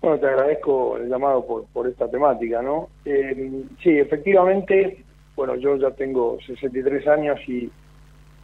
[0.01, 2.89] Bueno, te agradezco el llamado por, por esta temática, ¿no?
[3.05, 5.05] sí, efectivamente,
[5.37, 7.71] bueno, yo ya tengo 63 años y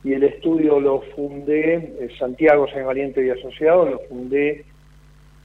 [0.03, 4.65] y el estudio lo fundé, eh, Santiago San Valiente y Asociado, lo fundé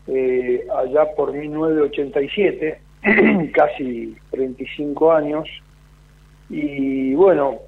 [0.08, 2.80] eh, allá por 1987,
[3.54, 5.48] casi 35 años,
[6.50, 7.60] y bueno,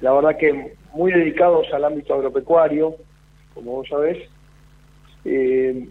[0.00, 2.94] la verdad que muy dedicados al ámbito agropecuario,
[3.54, 4.18] como vos sabés,
[5.24, 5.88] eh,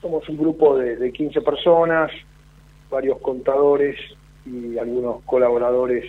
[0.00, 2.10] somos un grupo de, de 15 personas,
[2.90, 3.96] varios contadores
[4.44, 6.04] y algunos colaboradores,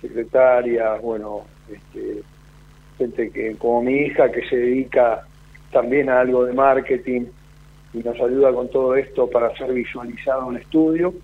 [0.00, 2.22] secretarias, bueno, este,
[3.12, 5.26] que como mi hija que se dedica
[5.70, 7.26] también a algo de marketing
[7.92, 11.14] y nos ayuda con todo esto para hacer visualizado un estudio.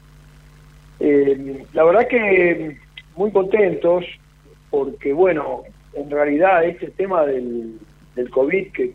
[0.99, 2.77] Eh, la verdad que
[3.17, 4.05] muy contentos
[4.71, 5.63] porque, bueno,
[5.95, 7.79] en realidad este tema del,
[8.15, 8.93] del COVID que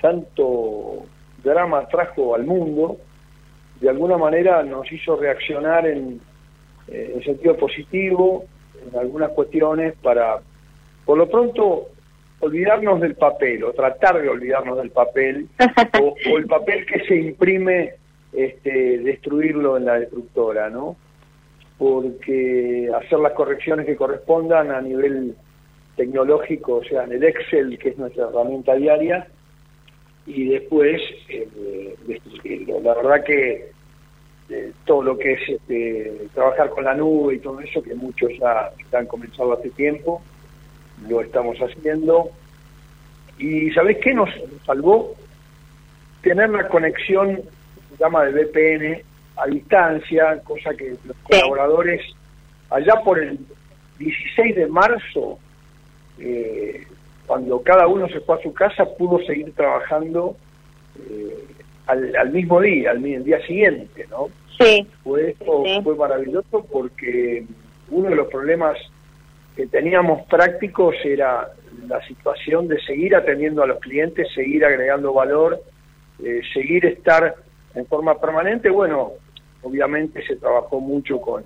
[0.00, 1.04] tanto
[1.44, 2.96] drama trajo al mundo,
[3.80, 6.20] de alguna manera nos hizo reaccionar en,
[6.88, 8.44] eh, en sentido positivo
[8.90, 10.40] en algunas cuestiones para,
[11.04, 11.88] por lo pronto,
[12.42, 15.48] olvidarnos del papel o tratar de olvidarnos del papel
[16.00, 17.94] o, o el papel que se imprime
[18.32, 20.96] este, destruirlo en la destructora, ¿no?
[21.78, 25.36] Porque hacer las correcciones que correspondan a nivel
[25.96, 29.26] tecnológico, o sea, en el Excel, que es nuestra herramienta diaria,
[30.26, 32.80] y después eh, destruirlo.
[32.80, 33.70] La verdad que
[34.48, 38.30] eh, todo lo que es este, trabajar con la nube y todo eso, que muchos
[38.38, 40.22] ya han comenzado hace tiempo,
[41.08, 42.30] lo estamos haciendo.
[43.38, 44.28] Y ¿sabés qué nos
[44.64, 45.14] salvó?
[46.22, 47.40] Tener la conexión
[47.98, 49.02] llama de VPN
[49.36, 52.00] a distancia, cosa que los colaboradores
[52.70, 53.38] allá por el
[53.98, 55.38] 16 de marzo,
[56.18, 56.86] eh,
[57.26, 60.36] cuando cada uno se fue a su casa, pudo seguir trabajando
[60.98, 61.46] eh,
[61.86, 64.28] al, mismo día, al, día siguiente, ¿no?
[64.58, 64.86] Sí.
[65.02, 65.34] Fue,
[65.82, 67.44] fue maravilloso porque
[67.90, 68.76] uno de los problemas
[69.56, 71.48] que teníamos prácticos era
[71.86, 75.60] la situación de seguir atendiendo a los clientes, seguir agregando valor,
[76.22, 77.34] eh, seguir estar
[77.74, 79.12] en forma permanente, bueno,
[79.62, 81.44] obviamente se trabajó mucho con,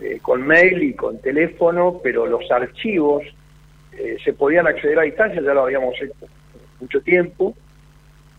[0.00, 3.24] eh, con mail y con teléfono, pero los archivos
[3.92, 6.26] eh, se podían acceder a distancia, ya lo habíamos hecho
[6.80, 7.54] mucho tiempo,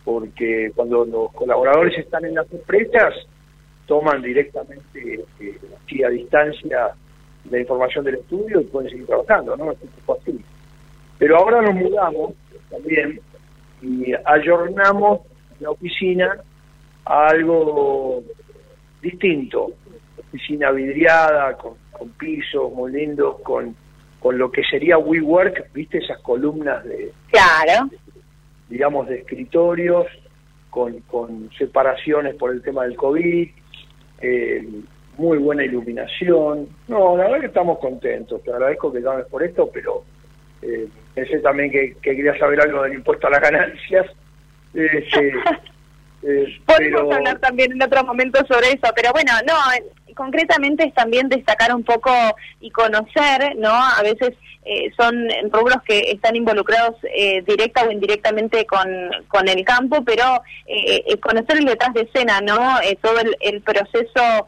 [0.04, 3.14] porque cuando los colaboradores están en las empresas,
[3.88, 6.90] toman directamente eh, a distancia
[7.50, 9.72] la información del estudio y pueden seguir trabajando, ¿no?
[9.72, 9.78] Es
[10.22, 10.40] así.
[11.18, 12.34] Pero ahora nos mudamos
[12.70, 13.20] también
[13.82, 15.22] y ayornamos
[15.60, 16.38] la oficina
[17.06, 18.24] algo
[19.02, 19.72] distinto.
[20.18, 23.76] Oficina vidriada, con, con pisos muy lindos, con,
[24.20, 26.00] con lo que sería WeWork, ¿viste?
[26.00, 27.14] Esas columnas de.
[27.32, 27.90] Claro.
[28.70, 30.06] digamos, de escritorios,
[30.70, 33.50] con, con separaciones por el tema del COVID,
[34.22, 34.68] eh,
[35.18, 36.68] muy buena iluminación.
[36.88, 38.42] No, la verdad que estamos contentos.
[38.44, 40.04] Te agradezco que llames por esto, pero
[40.62, 44.06] eh, pensé también que, que querías saber algo del impuesto a las ganancias.
[44.74, 45.34] Este,
[46.24, 50.94] Eh, Podemos hablar también en otro momento sobre eso, pero bueno, no, eh, concretamente es
[50.94, 52.12] también destacar un poco
[52.60, 53.72] y conocer, ¿no?
[53.72, 54.34] A veces
[54.66, 58.88] eh, son rubros que están involucrados eh, directa o indirectamente con,
[59.28, 60.42] con el campo, pero
[61.22, 62.58] conocer el detrás de escena, ¿no?
[63.02, 64.48] todo el, proceso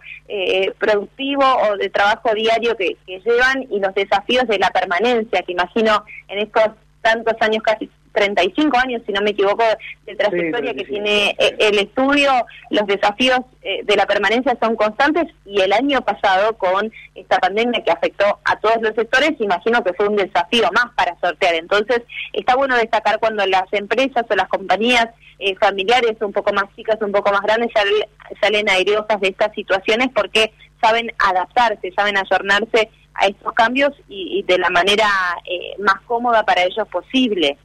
[0.77, 5.53] productivo o de trabajo diario que, que llevan y los desafíos de la permanencia, que
[5.53, 9.63] imagino en estos tantos años casi 35 años, si no me equivoco,
[10.05, 12.31] de trayectoria que tiene eh, el estudio,
[12.69, 17.83] los desafíos eh, de la permanencia son constantes y el año pasado con esta pandemia
[17.83, 21.55] que afectó a todos los sectores, imagino que fue un desafío más para sortear.
[21.55, 22.01] Entonces,
[22.33, 25.07] está bueno destacar cuando las empresas o las compañías
[25.39, 28.03] eh, familiares un poco más chicas, un poco más grandes, salen,
[28.41, 30.51] salen airosas de estas situaciones porque
[30.81, 35.07] saben adaptarse, saben ayornarse a estos cambios y, de la manera
[35.79, 37.57] más cómoda para ellos posible.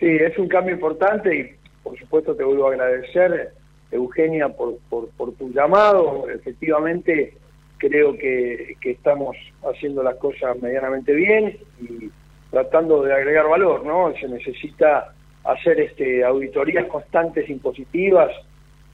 [0.00, 3.52] Sí, es un cambio importante y por supuesto te vuelvo a agradecer,
[3.90, 6.26] Eugenia, por, por, tu llamado.
[6.30, 7.34] Efectivamente,
[7.76, 12.10] creo que, que, estamos haciendo las cosas medianamente bien y
[12.50, 14.14] tratando de agregar valor, ¿no?
[14.18, 15.12] Se necesita
[15.44, 18.30] hacer este auditorías constantes impositivas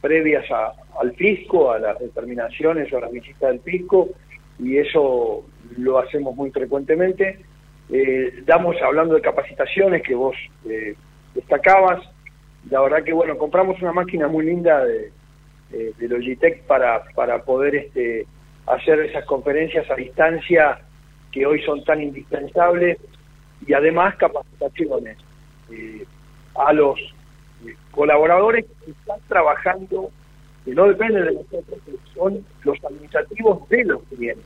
[0.00, 0.44] previas
[1.00, 4.08] al fisco, a las determinaciones o a las visitas del fisco,
[4.58, 5.44] y eso
[5.76, 7.38] lo hacemos muy frecuentemente
[7.90, 10.36] eh, damos, hablando de capacitaciones que vos
[10.68, 10.94] eh,
[11.34, 12.02] destacabas,
[12.70, 15.12] la verdad que bueno, compramos una máquina muy linda de,
[15.70, 18.26] de, Logitech para, para poder este,
[18.66, 20.80] hacer esas conferencias a distancia
[21.30, 22.98] que hoy son tan indispensables
[23.66, 25.16] y además capacitaciones
[25.70, 26.04] eh,
[26.54, 26.98] a los
[27.90, 30.10] colaboradores que están trabajando,
[30.64, 31.80] que no dependen de nosotros,
[32.14, 34.44] son los administrativos de los clientes.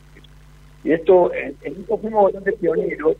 [0.84, 3.16] Y esto, en, esto fuimos bastante pioneros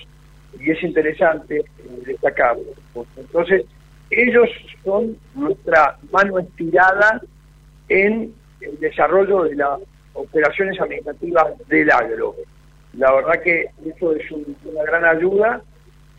[0.58, 2.64] y es interesante eh, destacarlo.
[3.16, 3.64] Entonces,
[4.10, 4.48] ellos
[4.84, 7.22] son nuestra mano estirada
[7.88, 9.80] en el desarrollo de las
[10.14, 12.34] operaciones administrativas del agro.
[12.94, 15.62] La verdad que eso es una gran ayuda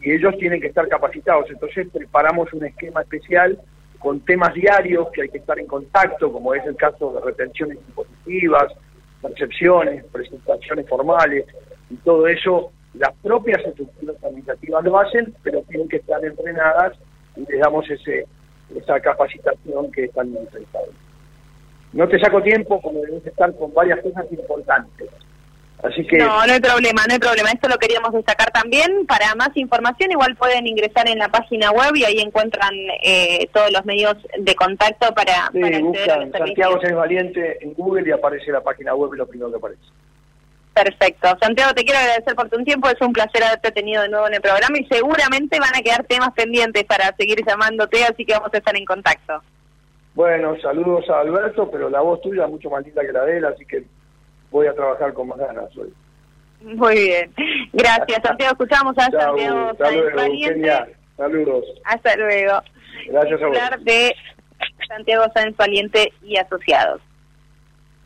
[0.02, 1.50] y ellos tienen que estar capacitados.
[1.50, 3.60] Entonces preparamos un esquema especial
[4.00, 7.78] con temas diarios que hay que estar en contacto, como es el caso de retenciones
[7.90, 8.74] impositivas,
[9.22, 11.46] percepciones, presentaciones formales,
[11.90, 16.98] y todo eso, las propias estructuras administrativas lo hacen, pero tienen que estar entrenadas
[17.36, 18.26] y les damos ese,
[18.76, 20.94] esa capacitación que es tan necesaria.
[21.94, 25.10] No te saco tiempo, como debes estar con varias cosas importantes.
[25.84, 26.18] Así que...
[26.18, 27.50] No, no hay problema, no hay problema.
[27.50, 29.06] Esto lo queríamos destacar también.
[29.08, 32.74] Para más información, igual pueden ingresar en la página web y ahí encuentran
[33.04, 38.12] eh, todos los medios de contacto para, sí, buscan Santiago es Valiente en Google y
[38.12, 39.82] aparece la página web lo primero que aparece.
[40.74, 41.28] Perfecto.
[41.42, 42.88] Santiago, te quiero agradecer por tu tiempo.
[42.88, 46.06] Es un placer haberte tenido de nuevo en el programa y seguramente van a quedar
[46.06, 49.42] temas pendientes para seguir llamándote, así que vamos a estar en contacto.
[50.14, 53.38] Bueno, saludos a Alberto, pero la voz tuya es mucho más linda que la de
[53.38, 53.84] él, así que
[54.52, 55.92] voy a trabajar con más ganas hoy.
[56.62, 57.34] Muy bien.
[57.74, 58.52] Gracias, Santiago.
[58.52, 60.90] Escuchamos a Chau, Santiago Sáenz.
[61.18, 61.66] Saludos.
[61.86, 62.62] Hasta luego.
[63.08, 63.58] Gracias a vos.
[63.58, 64.16] Hablar de
[64.88, 67.02] Santiago Sáenz Valiente y Asociados.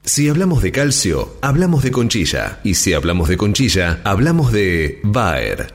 [0.03, 2.59] Si hablamos de calcio, hablamos de conchilla.
[2.63, 5.74] Y si hablamos de conchilla, hablamos de Bayer.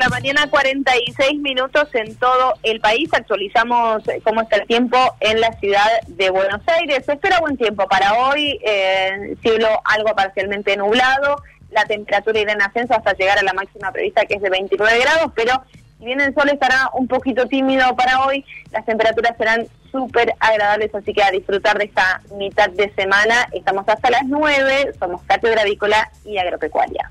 [0.00, 3.10] La mañana, 46 minutos en todo el país.
[3.12, 7.04] Actualizamos eh, cómo está el tiempo en la ciudad de Buenos Aires.
[7.04, 11.36] Se espera buen tiempo para hoy, eh, cielo algo parcialmente nublado,
[11.70, 15.00] la temperatura irá en ascenso hasta llegar a la máxima prevista que es de 29
[15.00, 15.62] grados, pero
[15.98, 18.42] si bien el sol estará un poquito tímido para hoy,
[18.72, 23.48] las temperaturas serán súper agradables, así que a disfrutar de esta mitad de semana.
[23.52, 27.10] Estamos hasta las 9, somos Cátedra Avícola y Agropecuaria.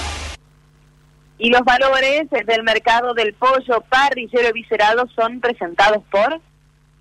[1.43, 6.39] Y los valores del mercado del pollo parrillero eviscerado son presentados por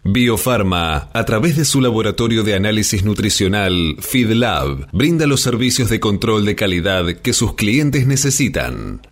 [0.03, 6.47] Biofarma, a través de su laboratorio de análisis nutricional, FeedLab, brinda los servicios de control
[6.47, 9.03] de calidad que sus clientes necesitan.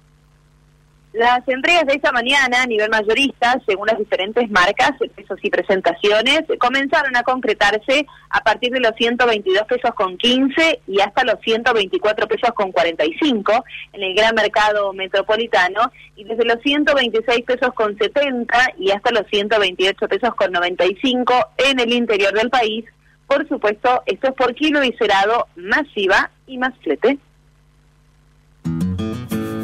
[1.18, 6.42] Las entregas de esta mañana a nivel mayorista, según las diferentes marcas, pesos y presentaciones,
[6.60, 12.28] comenzaron a concretarse a partir de los 122 pesos con 15 y hasta los 124
[12.28, 13.64] pesos con 45
[13.94, 19.26] en el gran mercado metropolitano y desde los 126 pesos con 70 y hasta los
[19.26, 22.84] 128 pesos con 95 en el interior del país.
[23.26, 27.18] Por supuesto, esto es por kilo viscerado, masiva y más flete.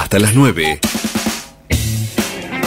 [0.00, 0.80] Hasta las 9.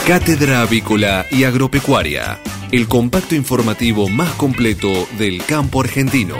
[0.06, 2.38] Cátedra Avícola y Agropecuaria,
[2.70, 6.36] el compacto informativo más completo del campo argentino.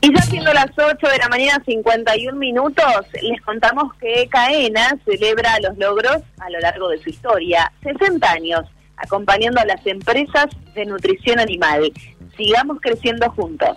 [0.00, 2.84] Y ya siendo las 8 de la mañana 51 minutos,
[3.20, 8.62] les contamos que Caena celebra los logros a lo largo de su historia, 60 años,
[8.96, 11.92] acompañando a las empresas de nutrición animal.
[12.38, 13.76] Sigamos creciendo juntos.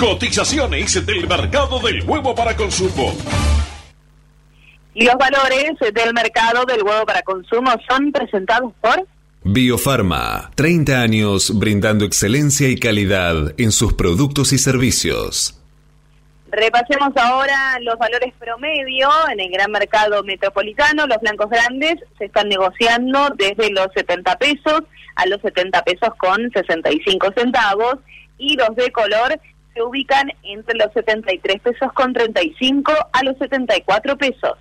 [0.00, 3.14] Cotizaciones del mercado del huevo para consumo.
[4.94, 9.06] Y los valores del mercado del huevo para consumo son presentados por
[9.42, 15.60] Biofarma, 30 años brindando excelencia y calidad en sus productos y servicios.
[16.50, 21.06] Repasemos ahora los valores promedio en el gran mercado metropolitano.
[21.08, 24.80] Los blancos grandes se están negociando desde los 70 pesos
[25.16, 27.96] a los 70 pesos con 65 centavos
[28.38, 29.38] y los de color
[29.74, 34.58] se ubican entre los 73 pesos con 35 a los 74 pesos.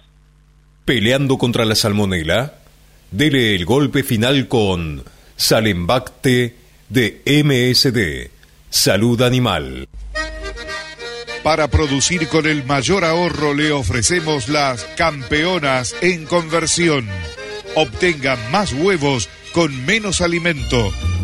[0.86, 2.54] Peleando contra la salmonela,
[3.12, 5.04] dele el golpe final con
[5.36, 6.56] Salembacte
[6.90, 8.32] de MSD,
[8.70, 9.88] Salud Animal.
[11.44, 17.08] Para producir con el mayor ahorro le ofrecemos las campeonas en conversión.
[17.76, 20.92] Obtenga más huevos con menos alimento,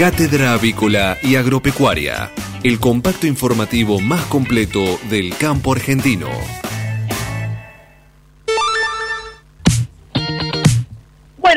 [0.00, 2.30] Cátedra Avícola y Agropecuaria,
[2.62, 6.59] el compacto informativo más completo del campo argentino.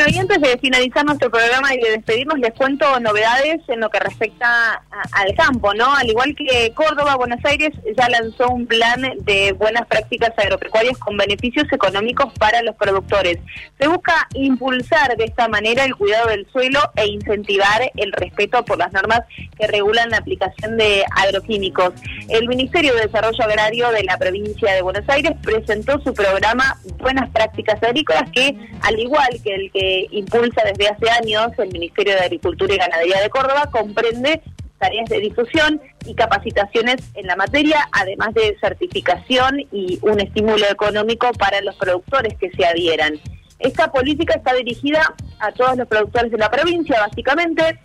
[0.04, 3.90] Bueno, y antes de finalizar nuestro programa y de despedirnos, les cuento novedades en lo
[3.90, 4.84] que respecta
[5.14, 5.96] al campo, ¿no?
[5.96, 11.16] Al igual que Córdoba, Buenos Aires ya lanzó un plan de buenas prácticas agropecuarias con
[11.16, 13.38] beneficios económicos para los productores.
[13.80, 18.80] Se busca impulsar de esta manera el cuidado del suelo e incentivar el respeto por
[18.80, 19.22] las normas
[19.58, 21.94] que regulan la aplicación de agroquímicos.
[22.28, 27.30] El Ministerio de Desarrollo Agrario de la provincia de Buenos Aires presentó su programa Buenas
[27.30, 32.22] Prácticas Agrícolas que, al igual que el que impulsa desde hace años el Ministerio de
[32.22, 34.42] Agricultura y Ganadería de Córdoba, comprende
[34.80, 41.32] tareas de difusión y capacitaciones en la materia, además de certificación y un estímulo económico
[41.34, 43.20] para los productores que se adhieran.
[43.60, 47.80] Esta política está dirigida a todos los productores de la provincia, básicamente,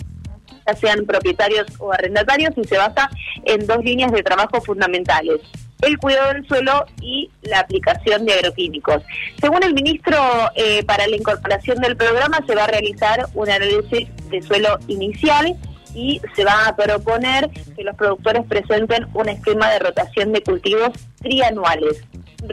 [0.67, 3.11] ya sean propietarios o arrendatarios, y se basa
[3.45, 5.41] en dos líneas de trabajo fundamentales
[5.83, 9.03] el cuidado del suelo y la aplicación de agroquímicos.
[9.41, 10.19] Según el ministro,
[10.55, 15.57] eh, para la incorporación del programa se va a realizar un análisis de suelo inicial
[15.95, 20.91] y se va a proponer que los productores presenten un esquema de rotación de cultivos
[21.21, 22.03] trianuales.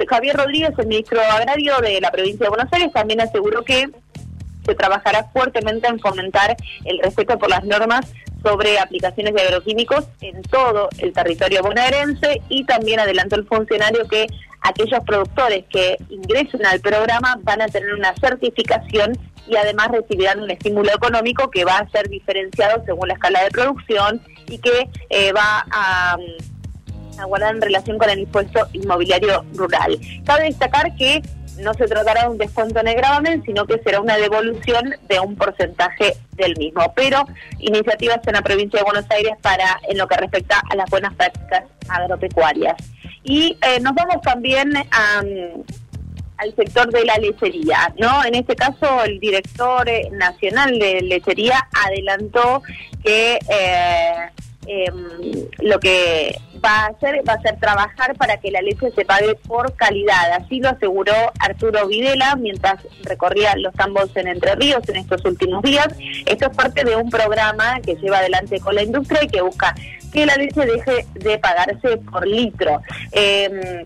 [0.09, 3.89] Javier Rodríguez, el ministro agrario de la provincia de Buenos Aires, también aseguró que
[4.65, 6.55] se trabajará fuertemente en fomentar
[6.85, 8.11] el respeto por las normas
[8.45, 14.27] sobre aplicaciones de agroquímicos en todo el territorio bonaerense y también adelantó el funcionario que
[14.61, 19.17] aquellos productores que ingresen al programa van a tener una certificación
[19.47, 23.49] y además recibirán un estímulo económico que va a ser diferenciado según la escala de
[23.49, 26.17] producción y que eh, va a,
[27.19, 29.99] a guardar en relación con el impuesto inmobiliario rural.
[30.23, 31.21] Cabe destacar que
[31.59, 35.19] no se tratará de un descuento en el gravamen, sino que será una devolución de
[35.19, 36.93] un porcentaje del mismo.
[36.95, 37.25] Pero
[37.59, 41.13] iniciativas en la provincia de Buenos Aires para en lo que respecta a las buenas
[41.15, 42.75] prácticas agropecuarias.
[43.23, 48.23] Y eh, nos vamos también al sector de la lechería, ¿no?
[48.23, 52.61] En este caso, el director eh, nacional de lechería adelantó
[53.03, 54.29] que eh,
[54.67, 56.35] em, lo que
[56.65, 60.31] va a hacer va a ser trabajar para que la leche se pague por calidad.
[60.33, 65.61] Así lo aseguró Arturo Videla mientras recorría los tambos en Entre Ríos en estos últimos
[65.61, 65.87] días.
[66.25, 69.75] Esto es parte de un programa que lleva adelante con la industria y que busca
[70.11, 72.81] que la leche deje de pagarse por litro.
[73.11, 73.85] Eh,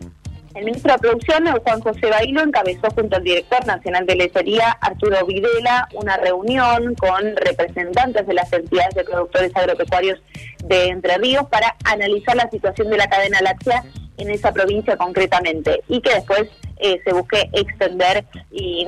[0.56, 5.26] el ministro de Producción, Juan José Bailo, encabezó junto al director nacional de lechería, Arturo
[5.26, 10.20] Videla, una reunión con representantes de las entidades de productores agropecuarios
[10.64, 13.84] de Entre Ríos para analizar la situación de la cadena láctea
[14.18, 18.86] en esa provincia concretamente y que después eh, se busque extender y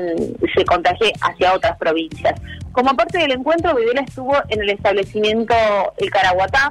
[0.55, 2.39] se contagie hacia otras provincias.
[2.71, 5.53] Como parte del encuentro, Videla estuvo en el establecimiento
[5.97, 6.69] El Caraguatá,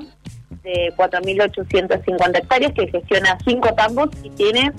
[0.63, 4.73] de 4.850 hectáreas que gestiona cinco tambos y tiene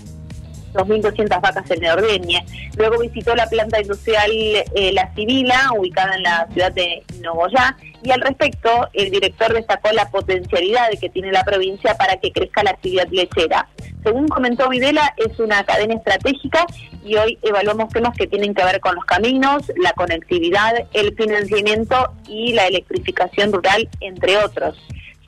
[0.74, 2.46] 2.200 vacas en ordeñe.
[2.78, 8.12] Luego visitó la planta industrial eh, La Civila, ubicada en la ciudad de Nogoyá, y
[8.12, 12.72] al respecto el director destacó la potencialidad que tiene la provincia para que crezca la
[12.72, 13.68] actividad lechera.
[14.04, 16.66] Según comentó Videla, es una cadena estratégica
[17.04, 22.14] y hoy evaluamos temas que tienen que ver con los caminos, la conectividad, el financiamiento
[22.28, 24.78] y la electrificación rural, entre otros.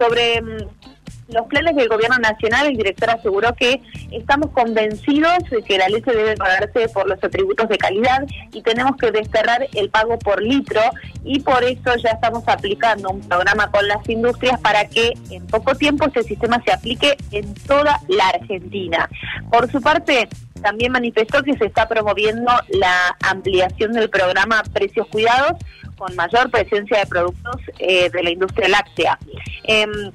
[0.04, 0.58] Sobre mm,
[1.30, 3.82] los planes del gobierno nacional, el director aseguró que
[4.12, 8.98] estamos convencidos de que la leche debe pagarse por los atributos de calidad y tenemos
[8.98, 10.82] que desterrar el pago por litro
[11.24, 15.74] y por eso ya estamos aplicando un programa con las industrias para que en poco
[15.76, 19.10] tiempo este sistema se aplique en toda la Argentina.
[19.50, 20.28] Por su parte,
[20.62, 25.54] también manifestó que se está promoviendo la ampliación del programa Precios Cuidados
[26.04, 29.18] con mayor presencia de productos eh, de la industria láctea.
[29.64, 30.12] Em,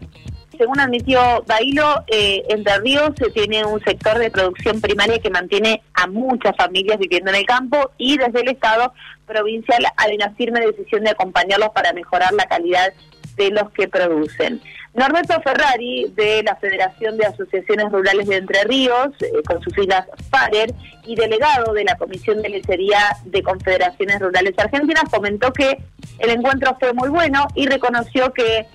[0.59, 2.74] según admitió Bailo, eh, Entre
[3.16, 7.47] se tiene un sector de producción primaria que mantiene a muchas familias viviendo en el
[7.47, 8.93] campo y desde el Estado
[9.26, 12.93] provincial hay una firme decisión de acompañarlos para mejorar la calidad
[13.36, 14.61] de los que producen.
[14.95, 20.07] Norberto Ferrari, de la Federación de Asociaciones Rurales de Entre Ríos, eh, con sus siglas
[20.30, 20.74] FARER,
[21.05, 25.78] y delegado de la Comisión de Lechería de Confederaciones Rurales Argentinas, comentó que
[26.18, 28.66] el encuentro fue muy bueno y reconoció que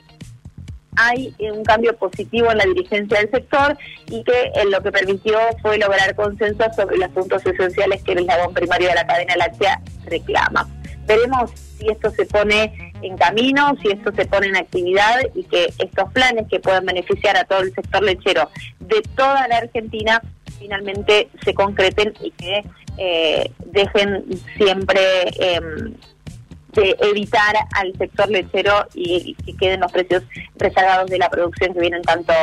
[0.95, 5.77] hay un cambio positivo en la dirigencia del sector y que lo que permitió fue
[5.77, 10.69] lograr consenso sobre los puntos esenciales que el eslabón primario de la cadena láctea reclama.
[11.05, 15.73] Veremos si esto se pone en camino, si esto se pone en actividad y que
[15.77, 18.49] estos planes que puedan beneficiar a todo el sector lechero
[18.79, 20.21] de toda la Argentina
[20.57, 22.63] finalmente se concreten y que
[22.97, 24.25] eh, dejen
[24.57, 25.01] siempre
[25.39, 25.93] em,
[26.81, 30.23] de evitar al sector lechero y, que queden los precios
[30.55, 32.33] rezagados de la producción que vienen tanto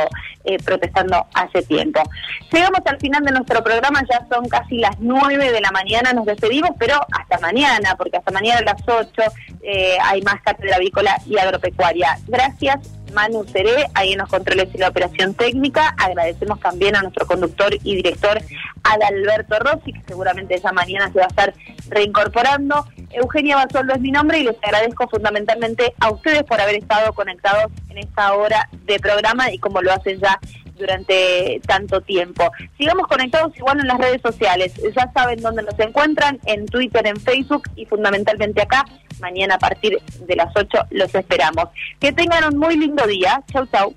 [0.43, 2.01] eh, protestando hace tiempo.
[2.51, 6.25] Llegamos al final de nuestro programa, ya son casi las 9 de la mañana, nos
[6.25, 9.21] despedimos, pero hasta mañana, porque hasta mañana a las 8
[9.63, 12.17] eh, hay más cátedra avícola y agropecuaria.
[12.27, 13.00] Gracias.
[13.13, 15.95] Manu Seré, ahí en los controles y la operación técnica.
[15.97, 18.41] Agradecemos también a nuestro conductor y director
[18.83, 21.53] Adalberto Rossi, que seguramente esa mañana se va a estar
[21.89, 22.85] reincorporando.
[23.11, 27.71] Eugenia Basoldo es mi nombre y les agradezco fundamentalmente a ustedes por haber estado conectados
[27.89, 30.39] en esta hora de programa y como lo hacen ya
[30.81, 32.51] durante tanto tiempo.
[32.77, 34.73] Sigamos conectados igual en las redes sociales.
[34.95, 38.83] Ya saben dónde nos encuentran, en Twitter, en Facebook y fundamentalmente acá.
[39.21, 41.65] Mañana a partir de las 8 los esperamos.
[41.99, 43.41] Que tengan un muy lindo día.
[43.51, 43.93] Chau, chau.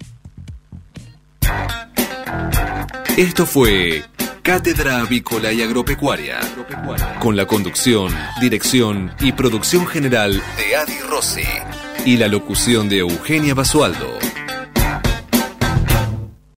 [3.16, 4.02] Esto fue
[4.42, 6.38] Cátedra Avícola y Agropecuaria.
[7.20, 11.48] Con la conducción, dirección y producción general de Adi Rossi.
[12.04, 14.18] Y la locución de Eugenia Basualdo.